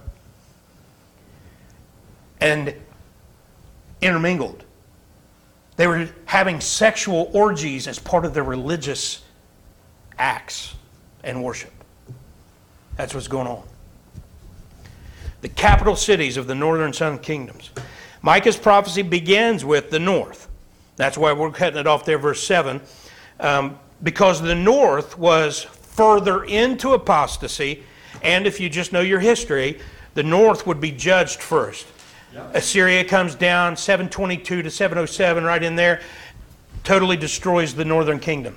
and 2.40 2.74
intermingled. 4.00 4.64
They 5.76 5.86
were 5.86 6.08
having 6.24 6.60
sexual 6.60 7.30
orgies 7.32 7.86
as 7.86 7.98
part 7.98 8.24
of 8.24 8.34
their 8.34 8.42
religious 8.44 9.22
acts 10.18 10.74
and 11.24 11.42
worship. 11.42 11.72
That's 12.96 13.14
what's 13.14 13.28
going 13.28 13.46
on. 13.46 13.62
The 15.40 15.48
capital 15.48 15.96
cities 15.96 16.37
of 16.37 16.46
the 16.46 16.54
northern 16.54 16.87
and 16.87 16.94
southern 16.94 17.18
kingdoms. 17.18 17.70
Micah's 18.22 18.56
prophecy 18.56 19.02
begins 19.02 19.64
with 19.64 19.90
the 19.90 19.98
north. 19.98 20.48
That's 20.96 21.16
why 21.16 21.33
we're 21.33 21.50
cutting 21.50 21.78
it 21.78 21.87
off 21.87 22.04
there, 22.04 22.18
verse 22.18 22.42
7. 22.46 22.80
Um, 23.38 23.78
because 24.02 24.42
the 24.42 24.54
north 24.54 25.18
was 25.18 25.62
further 25.62 26.44
into 26.44 26.92
apostasy, 26.92 27.83
and 28.22 28.46
if 28.46 28.61
you 28.61 28.68
just 28.68 28.92
know 28.92 29.00
your 29.00 29.20
history, 29.20 29.80
the 30.14 30.22
north 30.22 30.66
would 30.66 30.80
be 30.80 30.90
judged 30.90 31.40
first. 31.40 31.87
Assyria 32.52 33.04
comes 33.04 33.35
down 33.35 33.76
722 33.76 34.62
to 34.62 34.70
707, 34.70 35.44
right 35.44 35.62
in 35.62 35.74
there, 35.74 36.00
totally 36.85 37.16
destroys 37.16 37.74
the 37.74 37.85
northern 37.85 38.20
kingdom. 38.20 38.56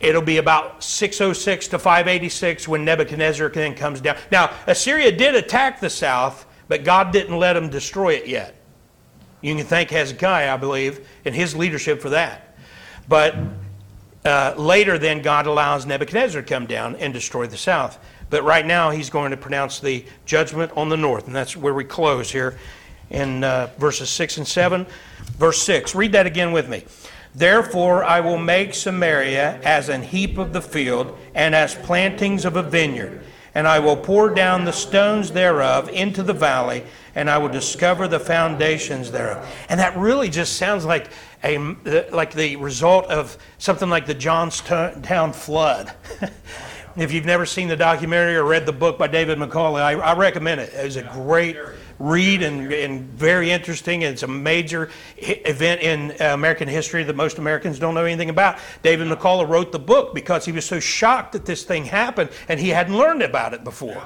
It'll 0.00 0.22
be 0.22 0.38
about 0.38 0.82
606 0.82 1.68
to 1.68 1.78
586 1.78 2.66
when 2.66 2.84
Nebuchadnezzar 2.84 3.50
then 3.50 3.74
comes 3.74 4.00
down. 4.00 4.16
Now, 4.32 4.54
Assyria 4.66 5.12
did 5.12 5.34
attack 5.34 5.78
the 5.78 5.90
south, 5.90 6.46
but 6.68 6.84
God 6.84 7.12
didn't 7.12 7.38
let 7.38 7.52
them 7.52 7.68
destroy 7.68 8.14
it 8.14 8.26
yet. 8.26 8.54
You 9.42 9.54
can 9.54 9.66
thank 9.66 9.90
Hezekiah, 9.90 10.54
I 10.54 10.56
believe, 10.56 11.06
and 11.24 11.34
his 11.34 11.54
leadership 11.54 12.00
for 12.00 12.10
that. 12.10 12.56
But 13.08 13.34
uh, 14.24 14.54
later, 14.56 14.98
then, 14.98 15.22
God 15.22 15.46
allows 15.46 15.86
Nebuchadnezzar 15.86 16.42
to 16.42 16.48
come 16.48 16.66
down 16.66 16.96
and 16.96 17.12
destroy 17.12 17.46
the 17.46 17.56
south. 17.56 17.98
But 18.30 18.44
right 18.44 18.64
now, 18.64 18.90
he's 18.90 19.10
going 19.10 19.30
to 19.32 19.36
pronounce 19.36 19.80
the 19.80 20.04
judgment 20.24 20.72
on 20.76 20.88
the 20.88 20.96
north, 20.96 21.26
and 21.26 21.34
that's 21.34 21.56
where 21.56 21.74
we 21.74 21.84
close 21.84 22.30
here 22.30 22.58
in 23.10 23.44
uh, 23.44 23.70
verses 23.78 24.08
6 24.10 24.38
and 24.38 24.48
7. 24.48 24.86
Verse 25.36 25.62
6, 25.62 25.94
read 25.94 26.12
that 26.12 26.26
again 26.26 26.52
with 26.52 26.68
me. 26.68 26.84
Therefore, 27.34 28.04
I 28.04 28.20
will 28.20 28.38
make 28.38 28.74
Samaria 28.74 29.60
as 29.62 29.88
an 29.88 30.02
heap 30.02 30.38
of 30.38 30.52
the 30.52 30.62
field, 30.62 31.16
and 31.34 31.54
as 31.54 31.74
plantings 31.74 32.44
of 32.44 32.56
a 32.56 32.62
vineyard. 32.62 33.22
And 33.54 33.66
I 33.66 33.80
will 33.80 33.96
pour 33.96 34.30
down 34.30 34.64
the 34.64 34.72
stones 34.72 35.32
thereof 35.32 35.88
into 35.88 36.22
the 36.22 36.32
valley, 36.32 36.84
and 37.14 37.28
I 37.28 37.38
will 37.38 37.48
discover 37.48 38.06
the 38.06 38.20
foundations 38.20 39.10
thereof. 39.10 39.48
And 39.68 39.80
that 39.80 39.96
really 39.96 40.28
just 40.28 40.56
sounds 40.56 40.84
like 40.84 41.10
a 41.42 41.58
like 42.12 42.32
the 42.32 42.56
result 42.56 43.06
of 43.06 43.36
something 43.58 43.90
like 43.90 44.06
the 44.06 44.14
Johnstown 44.14 45.32
flood. 45.32 45.92
if 46.96 47.12
you've 47.12 47.24
never 47.24 47.46
seen 47.46 47.68
the 47.68 47.76
documentary 47.76 48.36
or 48.36 48.44
read 48.44 48.66
the 48.66 48.72
book 48.72 48.98
by 48.98 49.06
David 49.06 49.38
McCullough, 49.38 49.80
I, 49.80 49.92
I 49.94 50.14
recommend 50.14 50.60
it. 50.60 50.70
It's 50.72 50.96
a 50.96 51.02
great 51.02 51.56
read 52.00 52.42
and, 52.42 52.72
and 52.72 53.02
very 53.02 53.50
interesting. 53.50 54.02
It's 54.02 54.22
a 54.22 54.26
major 54.26 54.90
event 55.18 55.82
in 55.82 56.20
American 56.20 56.66
history 56.66 57.04
that 57.04 57.14
most 57.14 57.38
Americans 57.38 57.78
don't 57.78 57.94
know 57.94 58.06
anything 58.06 58.30
about. 58.30 58.58
David 58.82 59.06
McCullough 59.06 59.48
wrote 59.48 59.70
the 59.70 59.78
book 59.78 60.14
because 60.14 60.44
he 60.46 60.50
was 60.50 60.64
so 60.64 60.80
shocked 60.80 61.32
that 61.32 61.44
this 61.44 61.62
thing 61.62 61.84
happened 61.84 62.30
and 62.48 62.58
he 62.58 62.70
hadn't 62.70 62.96
learned 62.96 63.22
about 63.22 63.54
it 63.54 63.62
before. 63.62 64.02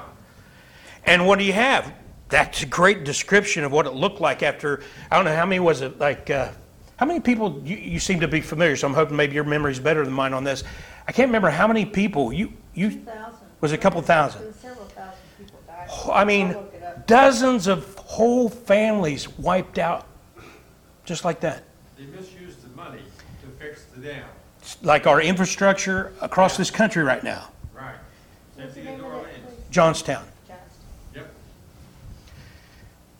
And 1.05 1.25
what 1.25 1.39
do 1.39 1.45
you 1.45 1.53
have? 1.53 1.91
That's 2.27 2.63
a 2.63 2.65
great 2.65 3.05
description 3.05 3.63
of 3.63 3.71
what 3.71 3.85
it 3.85 3.93
looked 3.93 4.19
like 4.19 4.43
after, 4.43 4.83
I 5.09 5.15
don't 5.15 5.25
know, 5.25 5.35
how 5.35 5.45
many 5.45 5.59
was 5.59 5.81
it? 5.81 5.97
Like, 5.97 6.29
uh, 6.29 6.51
how 6.97 7.05
many 7.05 7.19
people, 7.19 7.61
you, 7.63 7.77
you 7.77 7.99
seem 7.99 8.19
to 8.21 8.27
be 8.27 8.41
familiar, 8.41 8.75
so 8.75 8.87
I'm 8.87 8.93
hoping 8.93 9.15
maybe 9.15 9.35
your 9.35 9.43
memory's 9.43 9.79
better 9.79 10.03
than 10.03 10.13
mine 10.13 10.33
on 10.33 10.43
this. 10.43 10.63
I 11.07 11.11
can't 11.11 11.27
remember 11.29 11.49
how 11.49 11.67
many 11.67 11.85
people, 11.85 12.33
you, 12.33 12.51
you, 12.73 12.89
Thousand. 12.89 13.34
Was 13.65 13.71
it 13.71 13.75
a 13.77 13.79
couple 13.79 13.99
thousand? 14.03 14.53
Several 14.53 14.85
thousand 14.85 15.17
people 15.39 15.59
died. 15.65 15.89
I 16.13 16.23
mean, 16.23 16.49
I'll 16.49 16.53
look 16.53 16.73
it 16.75 16.83
up. 16.83 17.07
dozens 17.07 17.65
of 17.65 17.95
whole 17.95 18.47
families 18.47 19.27
wiped 19.39 19.79
out 19.79 20.05
just 21.03 21.25
like 21.25 21.39
that. 21.39 21.63
They 21.97 22.05
misused 22.05 22.61
the 22.61 22.75
money 22.75 23.01
to 23.41 23.47
fix 23.57 23.85
the 23.85 24.01
dam. 24.01 24.23
Like 24.83 25.07
our 25.07 25.19
infrastructure 25.19 26.13
across 26.21 26.57
this 26.57 26.69
country 26.69 27.01
right 27.01 27.23
now. 27.23 27.49
Right. 27.75 27.95
Same 28.55 28.69
thing 28.69 28.85
in 28.85 28.97
New 28.99 29.05
Orleans. 29.05 29.31
Johnstown. 29.71 30.23
Johnston. 30.47 30.67
Yep. 31.15 31.33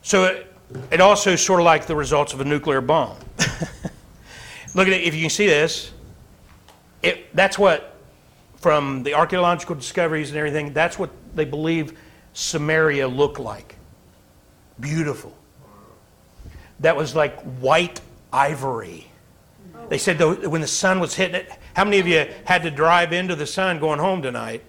So 0.04 0.26
it, 0.26 0.54
it 0.92 1.02
also 1.02 1.32
is 1.32 1.42
sort 1.42 1.60
of 1.60 1.66
like 1.66 1.88
the 1.88 1.96
results 1.96 2.34
of 2.34 2.42
a 2.42 2.46
nuclear 2.46 2.82
bomb. 2.82 3.18
Look 4.76 4.86
at 4.86 4.94
it, 4.94 5.06
if 5.06 5.16
you 5.16 5.22
can 5.22 5.32
see 5.32 5.48
this, 5.48 5.92
it, 7.02 7.34
that's 7.36 7.58
what, 7.58 7.95
from 8.66 9.04
the 9.04 9.14
archaeological 9.14 9.76
discoveries 9.76 10.30
and 10.30 10.40
everything, 10.40 10.74
that's 10.74 10.98
what 10.98 11.12
they 11.36 11.46
believe 11.46 11.96
Samaria 12.34 13.08
looked 13.08 13.38
like. 13.38 13.76
Beautiful. 14.80 15.38
That 16.80 16.96
was 16.96 17.16
like 17.16 17.40
white 17.60 18.02
ivory. 18.34 19.06
They 19.90 20.00
said 20.00 20.18
though, 20.18 20.34
when 20.50 20.62
the 20.62 20.68
sun 20.68 21.00
was 21.00 21.14
hitting 21.14 21.36
it, 21.36 21.52
how 21.76 21.84
many 21.84 22.00
of 22.00 22.08
you 22.08 22.28
had 22.46 22.64
to 22.64 22.72
drive 22.72 23.14
into 23.14 23.36
the 23.36 23.46
sun 23.46 23.78
going 23.78 24.00
home 24.00 24.24
tonight? 24.24 24.64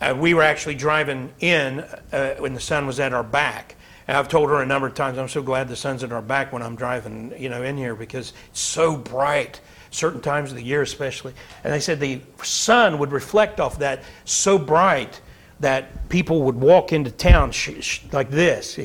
Uh, 0.00 0.14
we 0.16 0.32
were 0.32 0.44
actually 0.44 0.76
driving 0.76 1.32
in 1.40 1.80
uh, 2.12 2.36
when 2.36 2.54
the 2.54 2.60
sun 2.60 2.86
was 2.86 3.00
at 3.00 3.12
our 3.12 3.24
back. 3.24 3.74
And 4.06 4.16
I've 4.16 4.28
told 4.28 4.48
her 4.48 4.62
a 4.62 4.66
number 4.66 4.86
of 4.86 4.94
times, 4.94 5.18
I'm 5.18 5.26
so 5.26 5.42
glad 5.42 5.66
the 5.66 5.74
sun's 5.74 6.04
at 6.04 6.12
our 6.12 6.22
back 6.22 6.52
when 6.52 6.62
I'm 6.62 6.76
driving, 6.76 7.34
you 7.36 7.48
know, 7.48 7.64
in 7.64 7.76
here 7.76 7.96
because 7.96 8.32
it's 8.50 8.60
so 8.60 8.96
bright, 8.96 9.60
certain 9.96 10.20
times 10.20 10.50
of 10.50 10.56
the 10.56 10.62
year 10.62 10.82
especially. 10.82 11.32
And 11.64 11.72
they 11.72 11.80
said 11.80 11.98
the 11.98 12.20
sun 12.42 12.98
would 12.98 13.12
reflect 13.12 13.60
off 13.60 13.78
that 13.78 14.04
so 14.24 14.58
bright 14.58 15.20
that 15.60 16.08
people 16.10 16.42
would 16.42 16.56
walk 16.56 16.92
into 16.92 17.10
town 17.10 17.50
sh- 17.50 17.80
sh- 17.80 18.00
like 18.12 18.30
this. 18.30 18.78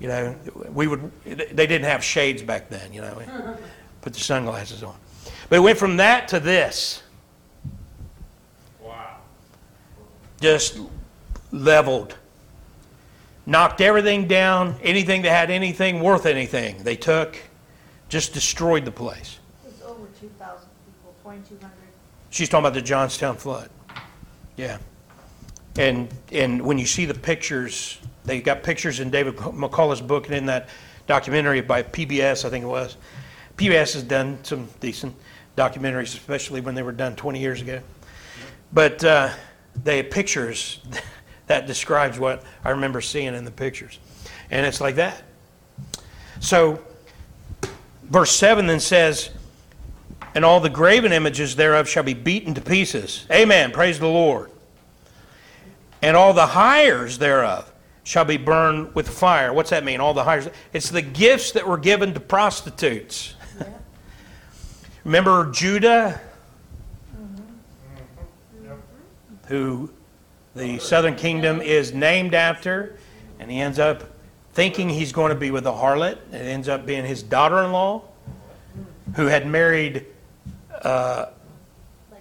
You 0.00 0.08
know, 0.08 0.34
we 0.72 0.86
would, 0.86 1.12
they 1.24 1.66
didn't 1.66 1.84
have 1.84 2.02
shades 2.02 2.42
back 2.42 2.70
then, 2.70 2.92
you 2.92 3.02
know, 3.02 3.22
put 4.00 4.14
the 4.14 4.20
sunglasses 4.20 4.82
on. 4.82 4.96
But 5.48 5.56
it 5.56 5.60
went 5.60 5.78
from 5.78 5.98
that 5.98 6.28
to 6.28 6.40
this. 6.40 7.02
Wow. 8.82 9.18
just 10.40 10.78
leveled, 11.52 12.16
knocked 13.44 13.82
everything 13.82 14.26
down, 14.26 14.74
anything 14.82 15.22
that 15.22 15.30
had 15.30 15.50
anything 15.50 16.00
worth 16.00 16.24
anything, 16.24 16.82
they 16.82 16.96
took, 16.96 17.36
just 18.08 18.32
destroyed 18.32 18.86
the 18.86 18.90
place. 18.90 19.38
Two 20.24 20.30
thousand 20.38 20.70
people, 20.86 21.14
twenty-two 21.22 21.58
hundred. 21.60 21.76
She's 22.30 22.48
talking 22.48 22.64
about 22.64 22.72
the 22.72 22.80
Johnstown 22.80 23.36
flood. 23.36 23.68
Yeah. 24.56 24.78
And, 25.76 26.08
and 26.32 26.62
when 26.62 26.78
you 26.78 26.86
see 26.86 27.04
the 27.04 27.12
pictures, 27.12 27.98
they 28.24 28.40
got 28.40 28.62
pictures 28.62 29.00
in 29.00 29.10
David 29.10 29.36
McCullough's 29.36 30.00
book 30.00 30.24
and 30.24 30.34
in 30.34 30.46
that 30.46 30.70
documentary 31.06 31.60
by 31.60 31.82
PBS, 31.82 32.46
I 32.46 32.48
think 32.48 32.64
it 32.64 32.68
was. 32.68 32.96
PBS 33.58 33.92
has 33.92 34.02
done 34.02 34.38
some 34.44 34.66
decent 34.80 35.14
documentaries, 35.58 36.14
especially 36.14 36.62
when 36.62 36.74
they 36.74 36.82
were 36.82 36.92
done 36.92 37.16
20 37.16 37.38
years 37.38 37.60
ago. 37.60 37.82
But 38.72 39.04
uh, 39.04 39.28
they 39.82 39.98
have 39.98 40.10
pictures 40.10 40.80
that 41.48 41.66
describes 41.66 42.18
what 42.18 42.44
I 42.64 42.70
remember 42.70 43.02
seeing 43.02 43.34
in 43.34 43.44
the 43.44 43.50
pictures. 43.50 43.98
And 44.50 44.64
it's 44.64 44.80
like 44.80 44.94
that. 44.94 45.22
So, 46.40 46.82
verse 48.04 48.34
7 48.34 48.66
then 48.66 48.80
says, 48.80 49.28
and 50.34 50.44
all 50.44 50.60
the 50.60 50.70
graven 50.70 51.12
images 51.12 51.56
thereof 51.56 51.88
shall 51.88 52.02
be 52.02 52.14
beaten 52.14 52.54
to 52.54 52.60
pieces. 52.60 53.26
Amen. 53.30 53.70
Praise 53.70 53.98
the 53.98 54.08
Lord. 54.08 54.50
And 56.02 56.16
all 56.16 56.34
the 56.34 56.48
hires 56.48 57.18
thereof 57.18 57.72
shall 58.02 58.24
be 58.24 58.36
burned 58.36 58.94
with 58.94 59.08
fire. 59.08 59.52
What's 59.52 59.70
that 59.70 59.84
mean? 59.84 60.00
All 60.00 60.12
the 60.12 60.24
hires. 60.24 60.48
It's 60.72 60.90
the 60.90 61.02
gifts 61.02 61.52
that 61.52 61.66
were 61.66 61.78
given 61.78 62.12
to 62.14 62.20
prostitutes. 62.20 63.34
Remember 65.04 65.50
Judah, 65.50 66.20
mm-hmm. 67.16 68.74
who 69.46 69.90
the 70.54 70.78
southern 70.78 71.14
kingdom 71.14 71.60
is 71.60 71.94
named 71.94 72.34
after, 72.34 72.96
and 73.38 73.50
he 73.50 73.60
ends 73.60 73.78
up 73.78 74.04
thinking 74.52 74.88
he's 74.88 75.12
going 75.12 75.30
to 75.30 75.38
be 75.38 75.50
with 75.50 75.66
a 75.66 75.72
harlot. 75.72 76.18
It 76.32 76.34
ends 76.34 76.68
up 76.68 76.86
being 76.86 77.04
his 77.04 77.22
daughter-in-law, 77.22 78.02
who 79.16 79.26
had 79.26 79.46
married 79.46 80.06
uh, 80.84 81.26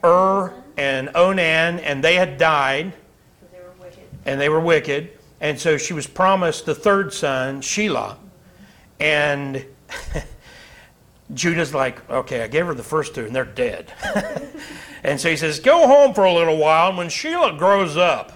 Ur 0.04 0.54
and 0.78 1.10
Onan, 1.16 1.80
and 1.80 2.04
they 2.04 2.16
had 2.16 2.38
died 2.38 2.94
and 4.26 4.40
they 4.40 4.50
were 4.50 4.60
wicked. 4.60 5.12
And 5.42 5.60
so 5.60 5.78
she 5.78 5.94
was 5.94 6.08
promised 6.08 6.66
the 6.66 6.76
third 6.76 7.14
son, 7.14 7.62
Shelah. 7.62 8.18
And 9.00 9.66
Judah's 11.34 11.74
like, 11.74 12.10
okay, 12.10 12.42
I 12.42 12.48
gave 12.48 12.66
her 12.66 12.74
the 12.74 12.84
first 12.84 13.16
two 13.16 13.26
and 13.26 13.36
they're 13.36 13.44
dead. 13.44 13.92
and 15.04 15.20
so 15.20 15.30
he 15.30 15.36
says, 15.36 15.60
go 15.60 15.88
home 15.88 16.14
for 16.14 16.24
a 16.24 16.34
little 16.34 16.58
while. 16.58 16.90
And 16.90 16.98
when 16.98 17.08
Shelah 17.08 17.58
grows 17.58 17.98
up, 17.98 18.32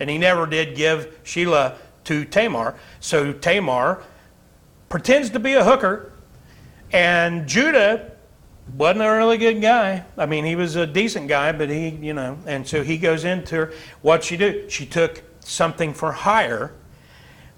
and 0.00 0.10
he 0.10 0.18
never 0.18 0.46
did 0.46 0.74
give 0.74 1.22
Shelah 1.22 1.76
to 2.04 2.24
Tamar, 2.24 2.74
so 2.98 3.32
Tamar 3.32 4.02
pretends 4.88 5.30
to 5.30 5.38
be 5.38 5.52
a 5.52 5.62
hooker. 5.62 6.12
And 6.92 7.46
Judah 7.46 8.10
wasn't 8.76 9.02
a 9.04 9.10
really 9.10 9.38
good 9.38 9.60
guy. 9.60 10.04
I 10.16 10.26
mean, 10.26 10.44
he 10.44 10.56
was 10.56 10.76
a 10.76 10.86
decent 10.86 11.28
guy, 11.28 11.52
but 11.52 11.68
he, 11.68 11.88
you 11.90 12.14
know, 12.14 12.38
and 12.46 12.66
so 12.66 12.82
he 12.82 12.96
goes 12.98 13.24
into 13.24 13.56
her. 13.56 13.72
What'd 14.02 14.24
she 14.24 14.36
do? 14.36 14.68
She 14.68 14.86
took 14.86 15.22
something 15.40 15.92
for 15.92 16.12
hire. 16.12 16.72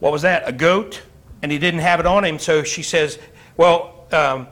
What 0.00 0.12
was 0.12 0.22
that? 0.22 0.42
A 0.48 0.52
goat? 0.52 1.02
And 1.42 1.52
he 1.52 1.58
didn't 1.58 1.80
have 1.80 2.00
it 2.00 2.06
on 2.06 2.24
him, 2.24 2.38
so 2.38 2.62
she 2.62 2.82
says, 2.82 3.18
Well, 3.56 4.06
um, 4.12 4.48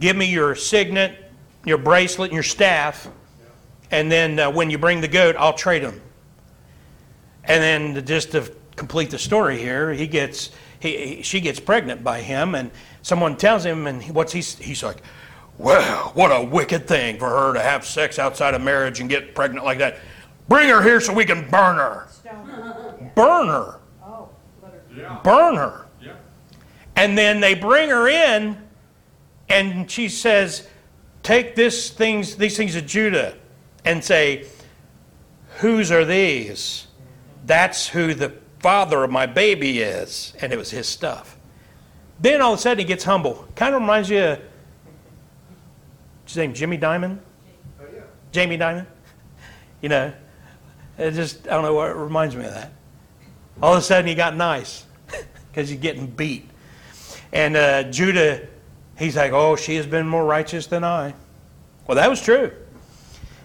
give 0.00 0.16
me 0.16 0.26
your 0.30 0.54
signet, 0.54 1.30
your 1.64 1.78
bracelet, 1.78 2.30
and 2.30 2.34
your 2.34 2.42
staff, 2.44 3.08
and 3.90 4.10
then 4.10 4.38
uh, 4.38 4.50
when 4.50 4.70
you 4.70 4.78
bring 4.78 5.00
the 5.00 5.08
goat, 5.08 5.36
I'll 5.38 5.52
trade 5.52 5.82
them. 5.82 6.00
And 7.44 7.62
then 7.94 8.06
just 8.06 8.32
to 8.32 8.50
complete 8.76 9.10
the 9.10 9.18
story 9.18 9.58
here, 9.58 9.92
he 9.92 10.06
gets 10.06 10.50
he, 10.80 11.16
he- 11.16 11.22
she 11.22 11.40
gets 11.40 11.60
pregnant 11.60 12.02
by 12.04 12.20
him, 12.20 12.54
and 12.54 12.70
someone 13.02 13.36
tells 13.36 13.64
him, 13.64 13.86
and 13.86 14.02
what's 14.14 14.32
he? 14.32 14.40
He's 14.40 14.82
like, 14.82 15.02
"Well, 15.58 16.10
what 16.14 16.30
a 16.30 16.42
wicked 16.42 16.88
thing 16.88 17.18
for 17.18 17.28
her 17.28 17.52
to 17.52 17.60
have 17.60 17.84
sex 17.84 18.18
outside 18.18 18.54
of 18.54 18.62
marriage 18.62 19.00
and 19.00 19.08
get 19.08 19.34
pregnant 19.34 19.64
like 19.64 19.78
that. 19.78 19.98
Bring 20.48 20.68
her 20.68 20.82
here 20.82 21.00
so 21.00 21.12
we 21.12 21.24
can 21.24 21.48
burn 21.50 21.76
her. 21.76 22.06
Stone. 22.10 23.10
Burn 23.14 23.46
her. 23.48 23.78
Oh. 24.04 24.28
Yeah, 24.96 25.18
Burn 25.22 25.56
her." 25.56 25.86
yeah. 26.00 26.12
And 26.96 27.16
then 27.16 27.40
they 27.40 27.54
bring 27.54 27.90
her 27.90 28.08
in, 28.08 28.58
and 29.48 29.90
she 29.90 30.08
says, 30.08 30.68
"Take 31.22 31.54
this 31.54 31.90
things, 31.90 32.36
these 32.36 32.56
things 32.56 32.74
of 32.76 32.86
Judah, 32.86 33.34
and 33.84 34.02
say, 34.04 34.46
whose 35.58 35.90
are 35.90 36.04
these? 36.04 36.86
That's 37.46 37.88
who 37.88 38.14
the 38.14 38.32
father 38.60 39.04
of 39.04 39.10
my 39.10 39.26
baby 39.26 39.80
is." 39.80 40.34
And 40.40 40.52
it 40.52 40.58
was 40.58 40.70
his 40.70 40.88
stuff. 40.88 41.36
Then 42.20 42.40
all 42.40 42.52
of 42.52 42.58
a 42.58 42.62
sudden 42.62 42.78
he 42.78 42.84
gets 42.84 43.04
humble. 43.04 43.46
Kind 43.54 43.74
of 43.74 43.80
reminds 43.80 44.08
you 44.10 44.20
of 44.20 44.38
what's 44.38 44.51
his 46.24 46.36
name, 46.36 46.54
Jimmy 46.54 46.76
Diamond, 46.76 47.20
Oh, 47.80 47.84
yeah. 47.92 48.02
Jamie 48.30 48.56
Diamond. 48.56 48.86
You 49.80 49.88
know, 49.88 50.12
it 50.98 51.12
just 51.12 51.46
I 51.48 51.50
don't 51.50 51.62
know 51.62 51.74
what 51.74 51.90
it 51.90 51.96
reminds 51.96 52.36
me 52.36 52.44
of 52.44 52.54
that. 52.54 52.72
All 53.60 53.72
of 53.72 53.78
a 53.78 53.82
sudden 53.82 54.06
he 54.06 54.14
got 54.14 54.36
nice 54.36 54.84
because 55.50 55.68
he's 55.68 55.80
getting 55.80 56.06
beat. 56.06 56.48
And 57.32 57.56
uh, 57.56 57.84
Judah, 57.84 58.46
he's 58.98 59.16
like, 59.16 59.32
oh, 59.32 59.56
she 59.56 59.74
has 59.76 59.86
been 59.86 60.06
more 60.06 60.24
righteous 60.24 60.66
than 60.66 60.84
I. 60.84 61.14
Well, 61.86 61.96
that 61.96 62.08
was 62.08 62.22
true. 62.22 62.52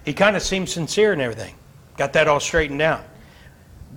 He 0.05 0.13
kind 0.13 0.35
of 0.35 0.41
seemed 0.41 0.69
sincere 0.69 1.13
and 1.13 1.21
everything. 1.21 1.55
Got 1.97 2.13
that 2.13 2.27
all 2.27 2.39
straightened 2.39 2.81
out. 2.81 3.03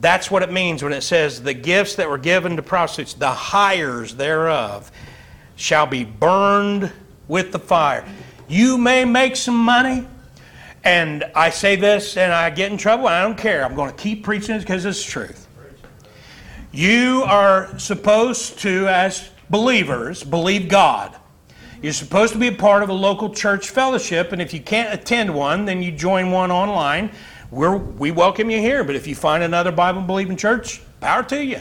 That's 0.01 0.31
what 0.31 0.43
it 0.43 0.51
means 0.51 0.83
when 0.83 0.93
it 0.93 1.03
says, 1.03 1.43
the 1.43 1.53
gifts 1.53 1.97
that 1.97 2.09
were 2.09 2.19
given 2.19 2.57
to 2.57 2.63
prostitutes, 2.63 3.13
the 3.13 3.31
hires 3.31 4.15
thereof, 4.15 4.91
shall 5.57 5.87
be 5.87 6.05
burned 6.05 6.91
with 7.29 7.53
the 7.53 7.59
fire. 7.59 8.05
You 8.51 8.79
may 8.79 9.05
make 9.05 9.37
some 9.37 9.57
money, 9.57 10.05
and 10.83 11.23
I 11.37 11.51
say 11.51 11.77
this 11.77 12.17
and 12.17 12.33
I 12.33 12.51
get 12.51 12.73
in 12.73 12.79
trouble, 12.79 13.07
I 13.07 13.23
don't 13.23 13.39
care. 13.39 13.65
I'm 13.65 13.77
going 13.77 13.93
to 13.93 13.97
keep 13.97 14.25
preaching 14.25 14.57
it 14.57 14.59
because 14.59 14.85
it's 14.85 15.05
truth. 15.05 15.47
You 16.73 17.23
are 17.27 17.79
supposed 17.79 18.59
to, 18.63 18.89
as 18.89 19.31
believers, 19.51 20.25
believe 20.25 20.69
God. 20.69 21.15
You're 21.81 21.93
supposed 21.93 22.33
to 22.33 22.41
be 22.41 22.49
a 22.49 22.53
part 22.53 22.83
of 22.83 22.89
a 22.89 22.93
local 22.93 23.33
church 23.33 23.71
fellowship, 23.71 24.33
and 24.33 24.43
if 24.43 24.53
you 24.53 24.61
can't 24.61 24.93
attend 24.93 25.33
one, 25.33 25.65
then 25.65 25.81
you 25.81 25.93
join 25.93 26.33
one 26.33 26.51
online. 26.51 27.13
We're, 27.53 27.77
we 27.77 28.11
welcome 28.11 28.51
you 28.51 28.59
here, 28.59 28.83
but 28.83 28.97
if 28.97 29.07
you 29.07 29.15
find 29.15 29.45
another 29.45 29.71
Bible 29.71 30.03
believing 30.03 30.37
church, 30.37 30.83
power 31.01 31.23
to 31.23 31.45
you. 31.45 31.61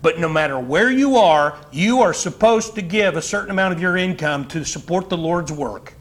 But 0.00 0.20
no 0.20 0.28
matter 0.28 0.60
where 0.60 0.92
you 0.92 1.16
are, 1.16 1.58
you 1.72 2.02
are 2.02 2.14
supposed 2.14 2.76
to 2.76 2.82
give 2.82 3.16
a 3.16 3.22
certain 3.22 3.50
amount 3.50 3.74
of 3.74 3.80
your 3.80 3.96
income 3.96 4.46
to 4.46 4.64
support 4.64 5.08
the 5.08 5.18
Lord's 5.18 5.50
work. 5.50 5.94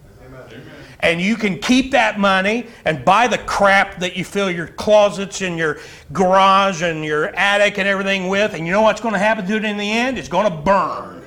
And 1.02 1.22
you 1.22 1.36
can 1.38 1.60
keep 1.60 1.92
that 1.92 2.20
money 2.20 2.68
and 2.84 3.06
buy 3.06 3.28
the 3.28 3.38
crap 3.38 4.00
that 4.00 4.18
you 4.18 4.26
fill 4.26 4.52
your 4.52 4.68
closets 4.68 5.42
and 5.42 5.58
your 5.58 5.80
garage 6.12 6.82
and 6.82 7.06
your 7.06 7.28
attic 7.36 7.78
and 7.78 7.88
everything 7.88 8.28
with. 8.28 8.54
And 8.54 8.66
you 8.66 8.74
know 8.74 8.82
what's 8.82 9.00
going 9.00 9.14
to 9.14 9.20
happen 9.20 9.48
to 9.48 9.56
it 9.56 9.64
in 9.64 9.78
the 9.78 9.92
end? 9.92 10.18
It's 10.18 10.28
going 10.28 10.52
to 10.52 10.58
burn. 10.58 11.26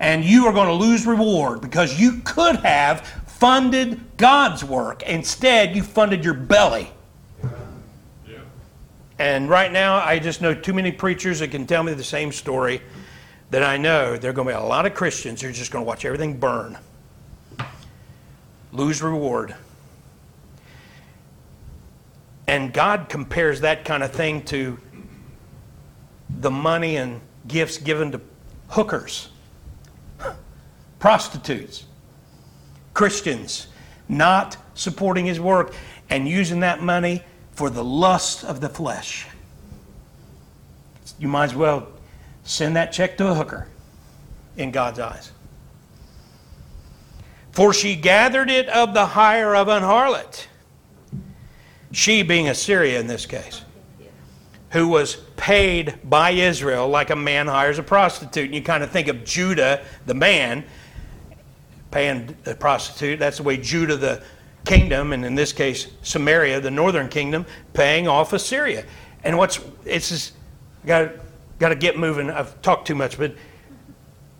And 0.00 0.22
you 0.22 0.46
are 0.46 0.52
going 0.52 0.68
to 0.68 0.74
lose 0.74 1.06
reward 1.06 1.62
because 1.62 1.98
you 1.98 2.20
could 2.24 2.56
have 2.56 3.06
funded 3.26 4.00
God's 4.16 4.62
work. 4.62 5.02
Instead, 5.04 5.74
you 5.74 5.82
funded 5.82 6.24
your 6.24 6.34
belly. 6.34 6.90
Yeah. 8.28 8.38
And 9.18 9.48
right 9.48 9.72
now, 9.72 9.96
I 9.96 10.18
just 10.18 10.42
know 10.42 10.52
too 10.52 10.74
many 10.74 10.92
preachers 10.92 11.38
that 11.38 11.50
can 11.50 11.66
tell 11.66 11.82
me 11.82 11.94
the 11.94 12.04
same 12.04 12.32
story 12.32 12.82
that 13.50 13.62
I 13.62 13.76
know. 13.76 14.16
There 14.16 14.30
are 14.30 14.34
going 14.34 14.48
to 14.48 14.54
be 14.54 14.58
a 14.58 14.62
lot 14.62 14.84
of 14.84 14.94
Christians 14.94 15.40
who 15.40 15.48
are 15.48 15.52
just 15.52 15.70
going 15.70 15.84
to 15.84 15.88
watch 15.88 16.04
everything 16.04 16.38
burn, 16.38 16.76
lose 18.74 19.00
reward. 19.00 19.54
And 22.46 22.72
God 22.72 23.08
compares 23.08 23.62
that 23.62 23.84
kind 23.86 24.02
of 24.02 24.12
thing 24.12 24.42
to 24.46 24.78
the 26.28 26.50
money 26.50 26.96
and 26.96 27.20
gifts 27.48 27.78
given 27.78 28.12
to 28.12 28.20
hookers, 28.68 29.30
prostitutes, 30.98 31.84
Christians 32.92 33.68
not 34.08 34.56
supporting 34.74 35.24
His 35.24 35.40
work 35.40 35.74
and 36.10 36.28
using 36.28 36.60
that 36.60 36.82
money 36.82 37.22
for 37.52 37.70
the 37.70 37.84
lust 37.84 38.44
of 38.44 38.60
the 38.60 38.68
flesh. 38.68 39.26
You 41.18 41.28
might 41.28 41.44
as 41.44 41.54
well 41.54 41.88
send 42.42 42.76
that 42.76 42.92
check 42.92 43.16
to 43.18 43.28
a 43.28 43.34
hooker 43.34 43.68
in 44.56 44.70
God's 44.70 44.98
eyes. 44.98 45.30
For 47.54 47.72
she 47.72 47.94
gathered 47.94 48.50
it 48.50 48.68
of 48.68 48.94
the 48.94 49.06
hire 49.06 49.54
of 49.54 49.68
an 49.68 49.84
harlot. 49.84 50.46
She 51.92 52.24
being 52.24 52.48
Assyria 52.48 52.98
in 52.98 53.06
this 53.06 53.26
case, 53.26 53.62
who 54.70 54.88
was 54.88 55.14
paid 55.36 55.94
by 56.02 56.30
Israel 56.30 56.88
like 56.88 57.10
a 57.10 57.16
man 57.16 57.46
hires 57.46 57.78
a 57.78 57.84
prostitute. 57.84 58.46
And 58.46 58.54
you 58.56 58.62
kind 58.62 58.82
of 58.82 58.90
think 58.90 59.06
of 59.06 59.24
Judah, 59.24 59.84
the 60.04 60.14
man, 60.14 60.64
paying 61.92 62.36
the 62.42 62.56
prostitute. 62.56 63.20
That's 63.20 63.36
the 63.36 63.44
way 63.44 63.56
Judah, 63.56 63.96
the 63.96 64.24
kingdom, 64.64 65.12
and 65.12 65.24
in 65.24 65.36
this 65.36 65.52
case 65.52 65.86
Samaria, 66.02 66.60
the 66.60 66.72
northern 66.72 67.08
kingdom, 67.08 67.46
paying 67.72 68.08
off 68.08 68.32
Assyria. 68.32 68.84
And 69.22 69.38
what's 69.38 69.60
it's 69.84 70.08
just 70.08 70.32
got 70.84 71.12
got 71.60 71.68
to 71.68 71.76
get 71.76 71.96
moving. 71.96 72.30
I've 72.30 72.60
talked 72.62 72.88
too 72.88 72.96
much, 72.96 73.16
but 73.16 73.30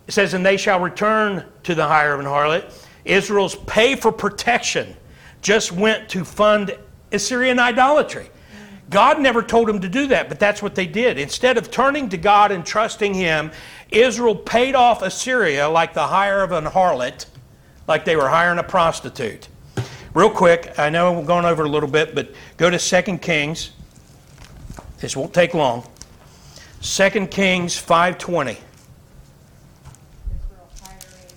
it 0.05 0.11
says, 0.11 0.33
"And 0.33 0.45
they 0.45 0.57
shall 0.57 0.81
return 0.81 1.45
to 1.63 1.73
the 1.73 1.85
hire 1.87 2.13
of 2.13 2.19
an 2.19 2.25
harlot." 2.25 2.73
Israel's 3.05 3.55
pay 3.55 3.95
for 3.95 4.11
protection 4.11 4.95
just 5.41 5.71
went 5.71 6.09
to 6.09 6.25
fund 6.25 6.75
Assyrian 7.11 7.59
idolatry. 7.59 8.29
God 8.89 9.19
never 9.19 9.41
told 9.41 9.67
them 9.67 9.79
to 9.81 9.89
do 9.89 10.07
that, 10.07 10.27
but 10.29 10.39
that's 10.39 10.61
what 10.61 10.75
they 10.75 10.85
did. 10.85 11.17
Instead 11.17 11.57
of 11.57 11.71
turning 11.71 12.09
to 12.09 12.17
God 12.17 12.51
and 12.51 12.65
trusting 12.65 13.13
Him, 13.13 13.51
Israel 13.89 14.35
paid 14.35 14.75
off 14.75 15.01
Assyria 15.01 15.69
like 15.69 15.93
the 15.93 16.07
hire 16.07 16.41
of 16.43 16.51
an 16.51 16.65
harlot, 16.65 17.25
like 17.87 18.05
they 18.05 18.15
were 18.15 18.29
hiring 18.29 18.59
a 18.59 18.63
prostitute. 18.63 19.47
Real 20.13 20.29
quick, 20.29 20.77
I 20.79 20.89
know 20.89 21.11
we're 21.13 21.25
going 21.25 21.45
over 21.45 21.63
a 21.63 21.69
little 21.69 21.89
bit, 21.89 22.15
but 22.15 22.33
go 22.57 22.69
to 22.69 22.77
2 22.79 23.17
Kings. 23.17 23.71
This 24.99 25.15
won't 25.15 25.33
take 25.33 25.53
long. 25.53 25.83
2 26.81 27.27
Kings 27.31 27.75
5:20. 27.75 28.51
Israel 28.51 28.59
hiring. 30.81 31.33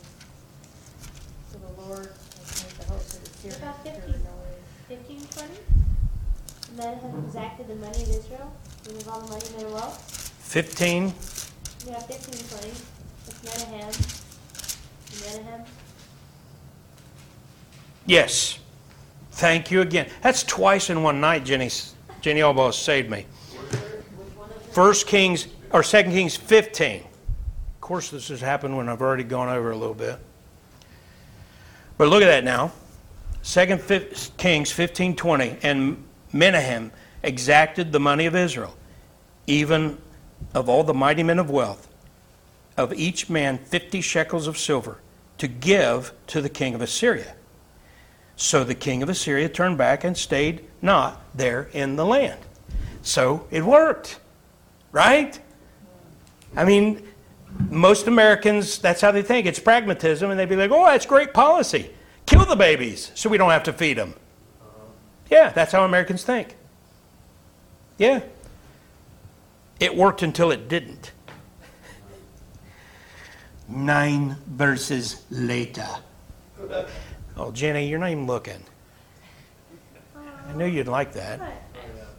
So 1.51 1.59
the 1.59 1.83
Lord 1.83 2.11
has 2.39 2.65
made 2.65 2.73
the 2.79 2.93
host 2.93 3.15
of 3.17 3.25
the 3.25 3.31
Syrians 3.39 3.63
About 3.63 3.77
hear 3.83 3.95
50. 3.95 4.13
the 4.13 4.19
noise. 4.19 4.29
Fifteen 4.89 5.21
twenty? 5.33 5.59
And 6.69 6.79
then 6.79 6.99
have 6.99 7.25
exacted 7.25 7.67
the 7.67 7.75
money 7.77 8.03
of 8.03 8.09
Israel, 8.11 8.53
and 8.87 8.97
of 8.97 9.09
all 9.09 9.21
the 9.23 9.29
money 9.33 9.47
in 9.47 9.59
their 9.59 9.71
wealth? 9.71 9.99
15, 10.49 11.05
Yeah, 11.87 11.99
fifteen 12.01 12.49
twenty, 12.49 12.73
it's 13.27 13.45
Menahem. 15.21 15.43
Menahem, 15.45 15.67
yes. 18.07 18.59
Thank 19.33 19.71
you 19.71 19.83
again. 19.83 20.09
That's 20.23 20.43
twice 20.43 20.89
in 20.89 21.03
one 21.03 21.21
night, 21.21 21.45
Jenny. 21.45 21.71
Jenny 22.23 22.41
almost 22.41 22.83
saved 22.83 23.11
me. 23.11 23.27
First 24.73 25.07
Kings, 25.07 25.49
or 25.71 25.83
Second 25.83 26.13
Kings 26.13 26.35
15. 26.35 27.03
Of 27.03 27.81
course, 27.83 28.11
this 28.11 28.29
has 28.29 28.41
happened 28.41 28.75
when 28.75 28.89
I've 28.89 29.03
already 29.03 29.25
gone 29.25 29.51
over 29.51 29.71
a 29.71 29.77
little 29.77 29.95
bit. 29.95 30.19
But 31.99 32.09
look 32.09 32.23
at 32.23 32.27
that 32.27 32.45
now. 32.45 32.73
Second 33.43 33.83
Fif- 33.83 34.35
Kings 34.39 34.73
15:20, 34.73 35.59
and 35.63 36.03
Menahem 36.33 36.91
exacted 37.23 37.93
the 37.93 38.01
money 38.01 38.25
of 38.25 38.35
Israel, 38.35 38.75
even 39.47 39.99
of 40.55 40.69
all 40.69 40.85
the 40.85 40.95
mighty 40.95 41.23
men 41.23 41.39
of 41.39 41.51
wealth, 41.51 41.89
of 42.77 42.93
each 42.93 43.29
man 43.29 43.59
50 43.59 44.01
shekels 44.01 44.47
of 44.47 44.59
silver, 44.59 44.99
to 45.39 45.49
give 45.49 46.13
to 46.29 46.41
the 46.41 46.49
king 46.49 46.75
of 46.75 46.81
Assyria. 46.81 47.35
So 48.37 48.65
the 48.65 48.75
king 48.75 49.03
of 49.03 49.09
Assyria 49.09 49.49
turned 49.49 49.79
back 49.79 50.05
and 50.05 50.17
stayed 50.17 50.65
not 50.81 51.21
there 51.35 51.69
in 51.73 51.97
the 51.97 52.07
land. 52.07 52.41
So 53.03 53.47
it 53.51 53.65
worked, 53.65 54.21
right? 54.93 55.39
I 56.57 56.65
mean, 56.65 57.07
most 57.71 58.07
Americans, 58.07 58.79
that's 58.79 59.01
how 59.01 59.11
they 59.11 59.23
think. 59.23 59.47
It's 59.47 59.59
pragmatism, 59.59 60.31
and 60.31 60.39
they'd 60.39 60.49
be 60.49 60.57
like, 60.57 60.71
oh, 60.71 60.85
that's 60.85 61.07
great 61.07 61.35
policy. 61.35 61.91
Kill 62.27 62.45
the 62.45 62.57
babies 62.57 63.11
so 63.15 63.29
we 63.29 63.39
don't 63.39 63.51
have 63.51 63.65
to 63.65 63.73
feed 63.73 63.97
them. 63.97 64.15
Yeah, 65.31 65.51
that's 65.51 65.73
how 65.73 65.85
Americans 65.85 66.25
think. 66.25 66.57
Yeah. 67.99 68.21
It 69.81 69.95
worked 69.95 70.23
until 70.23 70.51
it 70.51 70.69
didn't. 70.69 71.13
Nine 73.69 74.37
verses 74.47 75.23
later. 75.31 75.87
Oh, 77.37 77.53
Jenny, 77.53 77.87
you're 77.89 77.99
not 77.99 78.11
even 78.11 78.27
looking. 78.27 78.63
I 80.17 80.53
knew 80.55 80.67
you'd 80.67 80.89
like 80.89 81.13
that. 81.13 81.41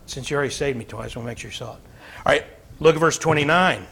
Since 0.06 0.30
you 0.30 0.38
already 0.38 0.54
saved 0.54 0.78
me 0.78 0.86
twice, 0.86 1.16
we'll 1.16 1.26
make 1.26 1.40
sure 1.40 1.50
you 1.50 1.56
saw 1.56 1.74
it. 1.74 1.80
All 2.26 2.34
right, 2.34 2.46
look 2.80 2.96
at 2.96 3.00
verse 3.00 3.18
29. 3.18 3.86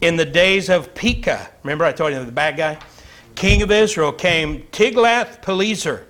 In 0.00 0.16
the 0.16 0.24
days 0.24 0.70
of 0.70 0.94
Pekah, 0.94 1.48
remember 1.62 1.84
I 1.84 1.92
told 1.92 2.12
you 2.12 2.24
the 2.24 2.32
bad 2.32 2.56
guy? 2.56 2.78
King 3.34 3.62
of 3.62 3.70
Israel 3.70 4.12
came 4.12 4.62
Tiglath-Pileser, 4.72 6.06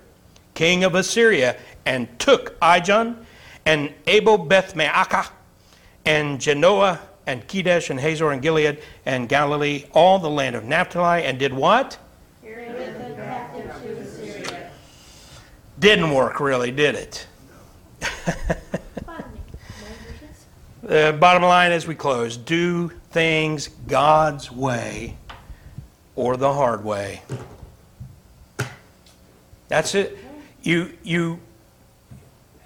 king 0.53 0.83
of 0.83 0.95
Assyria, 0.95 1.57
and 1.85 2.07
took 2.19 2.59
Ijon 2.59 3.23
and 3.65 3.93
Abel 4.07 4.37
Beth 4.37 4.75
Maacah 4.75 5.29
and 6.05 6.39
Janoah 6.39 6.99
and 7.25 7.47
Kedesh 7.47 7.89
and 7.89 7.99
Hazor 7.99 8.31
and 8.31 8.41
Gilead 8.41 8.79
and 9.05 9.29
Galilee, 9.29 9.85
all 9.93 10.19
the 10.19 10.29
land 10.29 10.55
of 10.55 10.65
Naphtali, 10.65 11.23
and 11.23 11.39
did 11.39 11.53
what? 11.53 11.97
Didn't 15.79 16.11
work 16.11 16.39
really, 16.39 16.71
did 16.71 16.95
it? 16.95 17.27
The 20.81 21.13
bottom 21.19 21.43
line 21.43 21.71
as 21.71 21.87
we 21.87 21.95
close 21.95 22.37
do 22.37 22.89
things 23.11 23.69
God's 23.87 24.51
way 24.51 25.17
or 26.15 26.37
the 26.37 26.53
hard 26.53 26.83
way. 26.83 27.21
That's 29.67 29.95
it. 29.95 30.17
You, 30.61 30.93
you, 31.03 31.39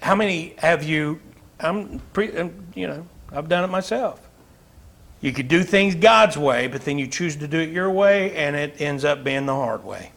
how 0.01 0.13
many 0.13 0.53
have 0.57 0.83
you, 0.83 1.19
I'm, 1.59 1.99
pre, 2.13 2.35
um, 2.37 2.53
you 2.75 2.87
know, 2.87 3.07
I've 3.31 3.49
done 3.49 3.63
it 3.63 3.67
myself. 3.67 4.21
You 5.21 5.33
could 5.33 5.47
do 5.47 5.63
things 5.63 5.95
God's 5.95 6.37
way, 6.37 6.67
but 6.67 6.85
then 6.85 6.97
you 6.99 7.07
choose 7.07 7.35
to 7.37 7.47
do 7.47 7.59
it 7.59 7.69
your 7.69 7.89
way, 7.89 8.35
and 8.35 8.55
it 8.55 8.79
ends 8.79 9.03
up 9.03 9.23
being 9.23 9.45
the 9.45 9.55
hard 9.55 9.83
way. 9.83 10.11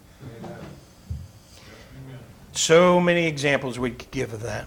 So 2.52 3.00
many 3.00 3.26
examples 3.26 3.78
we 3.78 3.92
could 3.92 4.10
give 4.10 4.34
of 4.34 4.42
that. 4.42 4.66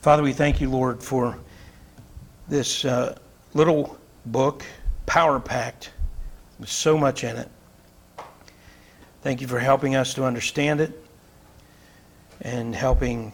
Father, 0.00 0.22
we 0.22 0.32
thank 0.32 0.60
you, 0.60 0.70
Lord, 0.70 1.02
for 1.02 1.38
this 2.48 2.84
uh, 2.84 3.16
little 3.54 3.98
book, 4.26 4.64
power 5.04 5.38
packed, 5.38 5.90
with 6.58 6.70
so 6.70 6.96
much 6.96 7.24
in 7.24 7.36
it. 7.36 7.48
Thank 9.22 9.40
you 9.40 9.48
for 9.48 9.58
helping 9.58 9.96
us 9.96 10.14
to 10.14 10.24
understand 10.24 10.80
it 10.80 10.92
and 12.42 12.74
helping 12.74 13.32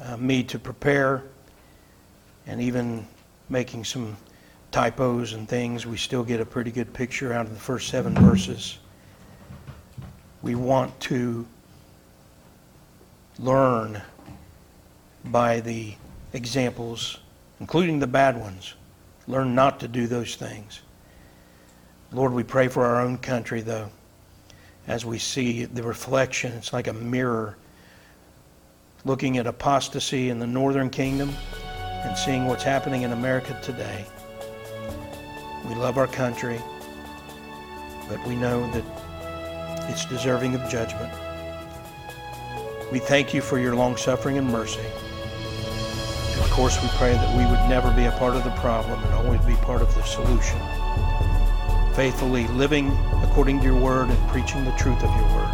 uh, 0.00 0.16
me 0.16 0.42
to 0.44 0.58
prepare 0.58 1.24
and 2.46 2.60
even 2.60 3.06
making 3.48 3.84
some 3.84 4.16
typos 4.70 5.32
and 5.32 5.48
things. 5.48 5.86
We 5.86 5.96
still 5.96 6.24
get 6.24 6.40
a 6.40 6.46
pretty 6.46 6.70
good 6.70 6.92
picture 6.92 7.32
out 7.32 7.46
of 7.46 7.54
the 7.54 7.60
first 7.60 7.88
seven 7.88 8.14
verses. 8.14 8.78
We 10.42 10.54
want 10.54 10.98
to 11.00 11.46
learn 13.38 14.00
by 15.26 15.60
the 15.60 15.94
examples, 16.32 17.18
including 17.60 17.98
the 17.98 18.06
bad 18.06 18.38
ones. 18.38 18.74
Learn 19.26 19.54
not 19.54 19.80
to 19.80 19.88
do 19.88 20.06
those 20.06 20.36
things. 20.36 20.80
Lord, 22.12 22.32
we 22.32 22.42
pray 22.42 22.68
for 22.68 22.86
our 22.86 23.00
own 23.02 23.18
country, 23.18 23.60
though, 23.60 23.90
as 24.86 25.04
we 25.04 25.18
see 25.18 25.66
the 25.66 25.82
reflection. 25.82 26.52
It's 26.52 26.72
like 26.72 26.86
a 26.86 26.94
mirror 26.94 27.58
looking 29.04 29.38
at 29.38 29.46
apostasy 29.46 30.30
in 30.30 30.38
the 30.38 30.46
northern 30.46 30.90
kingdom 30.90 31.34
and 32.04 32.16
seeing 32.16 32.46
what's 32.46 32.64
happening 32.64 33.02
in 33.02 33.12
America 33.12 33.58
today. 33.62 34.04
We 35.68 35.74
love 35.74 35.98
our 35.98 36.06
country, 36.06 36.60
but 38.08 38.24
we 38.26 38.34
know 38.36 38.70
that 38.72 38.84
it's 39.90 40.04
deserving 40.06 40.54
of 40.54 40.68
judgment. 40.70 41.12
We 42.92 42.98
thank 42.98 43.34
you 43.34 43.40
for 43.40 43.58
your 43.58 43.74
long 43.74 43.96
suffering 43.96 44.38
and 44.38 44.48
mercy. 44.48 44.80
And 44.80 46.40
of 46.40 46.50
course, 46.50 46.80
we 46.82 46.88
pray 46.96 47.12
that 47.12 47.36
we 47.36 47.44
would 47.44 47.68
never 47.68 47.90
be 47.92 48.04
a 48.04 48.12
part 48.12 48.34
of 48.34 48.44
the 48.44 48.50
problem 48.52 49.02
and 49.02 49.14
always 49.14 49.40
be 49.42 49.54
part 49.56 49.82
of 49.82 49.94
the 49.94 50.02
solution. 50.02 50.58
Faithfully 51.94 52.46
living 52.48 52.90
according 53.22 53.58
to 53.58 53.64
your 53.64 53.80
word 53.80 54.08
and 54.08 54.28
preaching 54.28 54.64
the 54.64 54.72
truth 54.72 55.02
of 55.02 55.14
your 55.16 55.34
word. 55.34 55.47